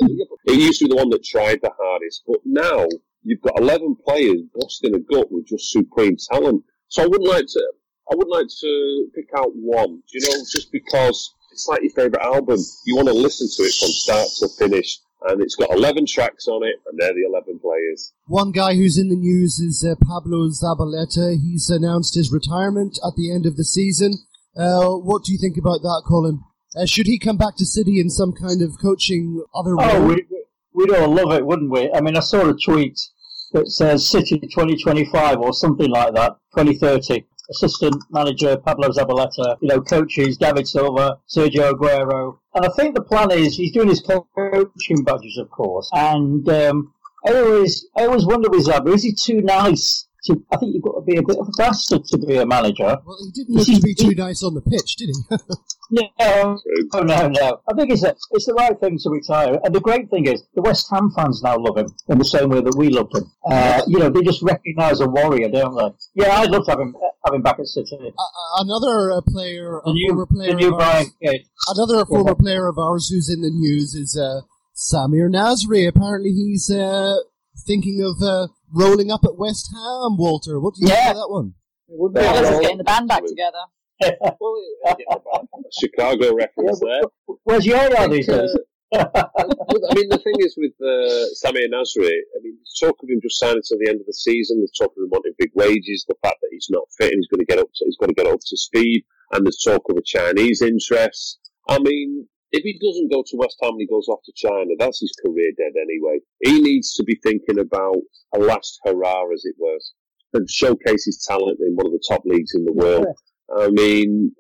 [0.46, 2.86] it used to be the one that tried the hardest but now
[3.24, 7.46] you've got 11 players busting a gut with just supreme talent so I wouldn't like
[7.46, 7.74] to
[8.12, 12.26] I wouldn't like to pick out one you know just because it's like your favourite
[12.26, 15.00] album you want to listen to it from start to finish
[15.30, 18.98] and it's got 11 tracks on it and they're the 11 players One guy who's
[18.98, 21.36] in the news is uh, Pablo Zabaleta.
[21.42, 24.20] He's announced his retirement at the end of the season.
[24.58, 26.42] Uh, what do you think about that, Colin?
[26.76, 29.90] Uh, should he come back to City in some kind of coaching other role?
[29.90, 30.26] Oh, we,
[30.74, 31.92] we'd all love it, wouldn't we?
[31.94, 33.00] I mean, I saw a tweet
[33.54, 37.26] that says City 2025 or something like that, 2030.
[37.50, 42.40] Assistant manager Pablo Zabaleta, you know, coaches David Silva, Sergio Aguero.
[42.54, 45.90] And I think the plan is he's doing his coaching badges, of course.
[45.94, 46.94] And um,
[47.26, 50.84] I always, I always wonder with Zab, is he too nice to, I think you've
[50.84, 52.98] got to be a bit of a bastard to be a manager.
[53.06, 55.38] Well, he didn't look to be too nice on the pitch, did he?
[55.90, 56.04] No,
[56.94, 57.62] oh no, no.
[57.70, 59.58] I think it's a, it's the right thing to retire.
[59.64, 62.50] And the great thing is, the West Ham fans now love him in the same
[62.50, 63.32] way that we loved him.
[63.50, 66.24] Uh, you know, they just recognise a warrior, don't they?
[66.24, 67.98] Yeah, I'd love to have him, have him back at City.
[68.02, 71.08] Uh, another uh, player, a new, former player, of ours,
[71.70, 74.42] another former player of ours who's in the news is uh,
[74.76, 75.88] Samir Nasri.
[75.88, 77.16] Apparently, he's uh,
[77.66, 80.18] thinking of uh, rolling up at West Ham.
[80.18, 81.12] Walter, what do you think Yeah.
[81.12, 81.54] of that one?
[81.90, 82.62] Would be Yeah, Well, all this is right.
[82.64, 83.64] getting the band back together.
[84.40, 84.56] Well,
[85.72, 87.02] Chicago reference there.
[87.44, 88.56] Where's your lad these days?
[88.94, 89.04] I
[89.96, 93.40] mean, the thing is with uh, Samir Nasri, I mean, there's talk of him just
[93.40, 94.60] signing till the end of the season.
[94.60, 96.06] There's talk of him wanting big wages.
[96.08, 98.08] The fact that he's not fit and he's going to get up to, he's got
[98.08, 99.04] to get up to speed.
[99.34, 101.40] And there's talk of a Chinese interest.
[101.68, 102.28] I mean,
[102.58, 105.16] if he doesn't go to West Ham and he goes off to China, that's his
[105.24, 106.20] career dead anyway.
[106.44, 108.02] He needs to be thinking about
[108.36, 109.80] a last hurrah, as it were,
[110.34, 113.06] and showcase his talent in one of the top leagues in the world.
[113.56, 114.34] I mean,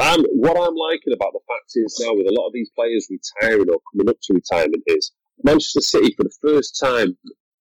[0.00, 3.08] I'm, what I'm liking about the fact is now with a lot of these players
[3.10, 5.12] retiring or coming up to retirement is
[5.42, 7.18] Manchester City for the first time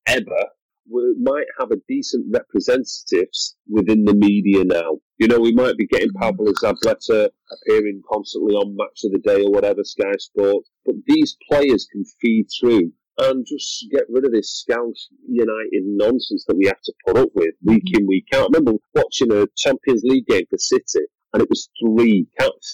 [0.08, 0.48] ever
[0.90, 5.00] we might have a decent representatives within the media now.
[5.18, 6.24] You know, we might be getting mm-hmm.
[6.24, 11.38] Pablo Zabaleta appearing constantly on Match of the Day or whatever, Sky Sports, but these
[11.50, 16.66] players can feed through and just get rid of this Scouse United nonsense that we
[16.66, 18.02] have to put up with week mm-hmm.
[18.02, 18.42] in, week out.
[18.42, 22.28] I remember watching a Champions League game for City, and it was three,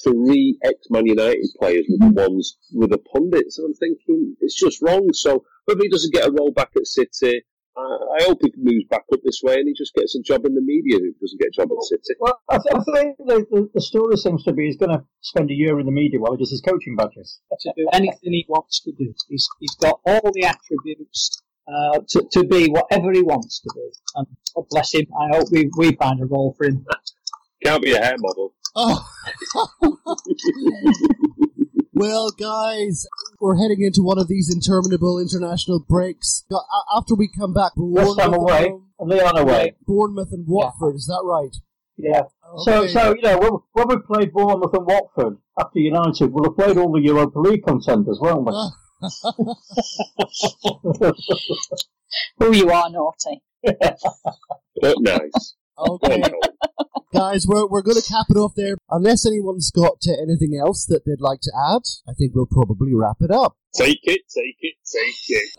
[0.03, 4.81] three ex-Man United players with the ones with the pundits, and I'm thinking it's just
[4.81, 5.09] wrong.
[5.13, 7.43] So whether he doesn't get a role back at City,
[7.79, 10.45] uh, I hope he moves back up this way and he just gets a job
[10.45, 12.19] in the media if he doesn't get a job at City.
[12.19, 15.03] Well, I, th- I think the, the, the story seems to be he's going to
[15.21, 17.39] spend a year in the media while he does his coaching badges.
[17.61, 19.13] to do anything he wants to do.
[19.29, 23.89] He's, he's got all the attributes uh, to, to be whatever he wants to be.
[24.15, 25.05] And God bless him.
[25.17, 26.85] I hope we, we find a role for him.
[27.63, 28.53] Can't be a hair model.
[28.75, 29.05] Oh.
[31.99, 33.05] well, guys,
[33.41, 36.45] we're heading into one of these interminable international breaks.
[36.49, 36.59] Uh,
[36.95, 39.75] After we come back, West Ham Bournemouth away, and- and Lyon away.
[39.85, 40.95] Bournemouth and Watford.
[40.95, 41.53] Is that right?
[41.97, 42.23] Yeah.
[42.59, 42.93] So, Okay.
[42.93, 46.77] so you know, when, when we played Bournemouth and Watford after United, we'll have played
[46.77, 48.53] all the Europa League contenders, won't we?
[48.55, 48.71] Ah.
[52.39, 53.43] Who you are, naughty.
[54.81, 55.55] But nice.
[55.77, 56.21] Okay,
[57.13, 58.77] guys, we're, we're going to cap it off there.
[58.89, 62.93] Unless anyone's got uh, anything else that they'd like to add, I think we'll probably
[62.93, 63.55] wrap it up.
[63.75, 65.51] Take it, take it, take it.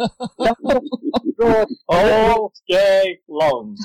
[1.89, 3.77] all day long.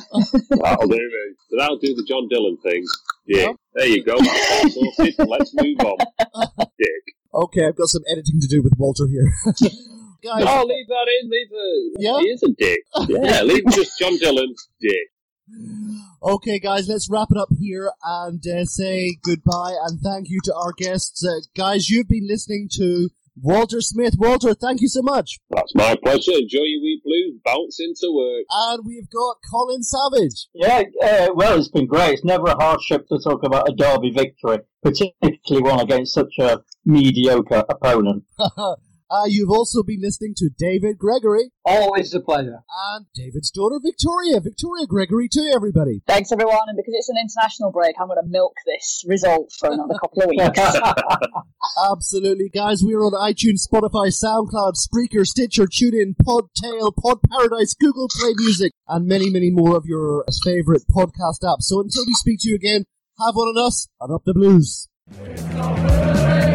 [0.50, 1.36] That'll do me.
[1.50, 2.84] So that'll do the John Dillon thing.
[3.26, 3.52] Yeah.
[3.74, 4.16] There you go.
[4.18, 5.16] Sorted.
[5.28, 5.98] Let's move on.
[6.80, 7.04] Dick.
[7.34, 9.30] Okay, I've got some editing to do with Walter here.
[10.24, 11.30] guys, No, leave that in.
[11.30, 11.96] Leave the.
[12.00, 12.18] Yeah?
[12.20, 12.80] He is a dick.
[13.10, 15.10] Yeah, leave just John Dillon, dick.
[16.22, 20.56] Okay, guys, let's wrap it up here and uh, say goodbye and thank you to
[20.56, 21.24] our guests.
[21.24, 24.16] Uh, guys, you've been listening to Walter Smith.
[24.18, 25.40] Walter, thank you so much.
[25.52, 26.32] That's my pleasure.
[26.32, 27.40] Enjoy your week blues.
[27.46, 28.46] Bounce into work.
[28.50, 30.48] And we've got Colin Savage.
[30.54, 32.14] Yeah, uh, well, it's been great.
[32.16, 36.62] It's never a hardship to talk about a derby victory, particularly one against such a
[36.86, 38.24] mediocre opponent.
[39.16, 42.60] uh, you've also been listening to David Gregory Always a pleasure.
[42.96, 44.40] and David's daughter Victoria.
[44.40, 46.02] Victoria Gregory, too, everybody.
[46.08, 46.68] Thanks, everyone.
[46.68, 50.24] And because it's an international break, I'm going to milk this result for another couple
[50.24, 50.60] of weeks.
[51.92, 52.82] Absolutely, guys.
[52.84, 59.08] We're on iTunes, Spotify, SoundCloud, Spreaker, Stitcher, TuneIn, Podtail, Pod Paradise, Google Play Music, and
[59.08, 61.64] many, many more of your favorite podcast apps.
[61.64, 62.86] So until we speak to you again,
[63.20, 64.88] have one on us and up the blues.
[65.10, 66.55] It's not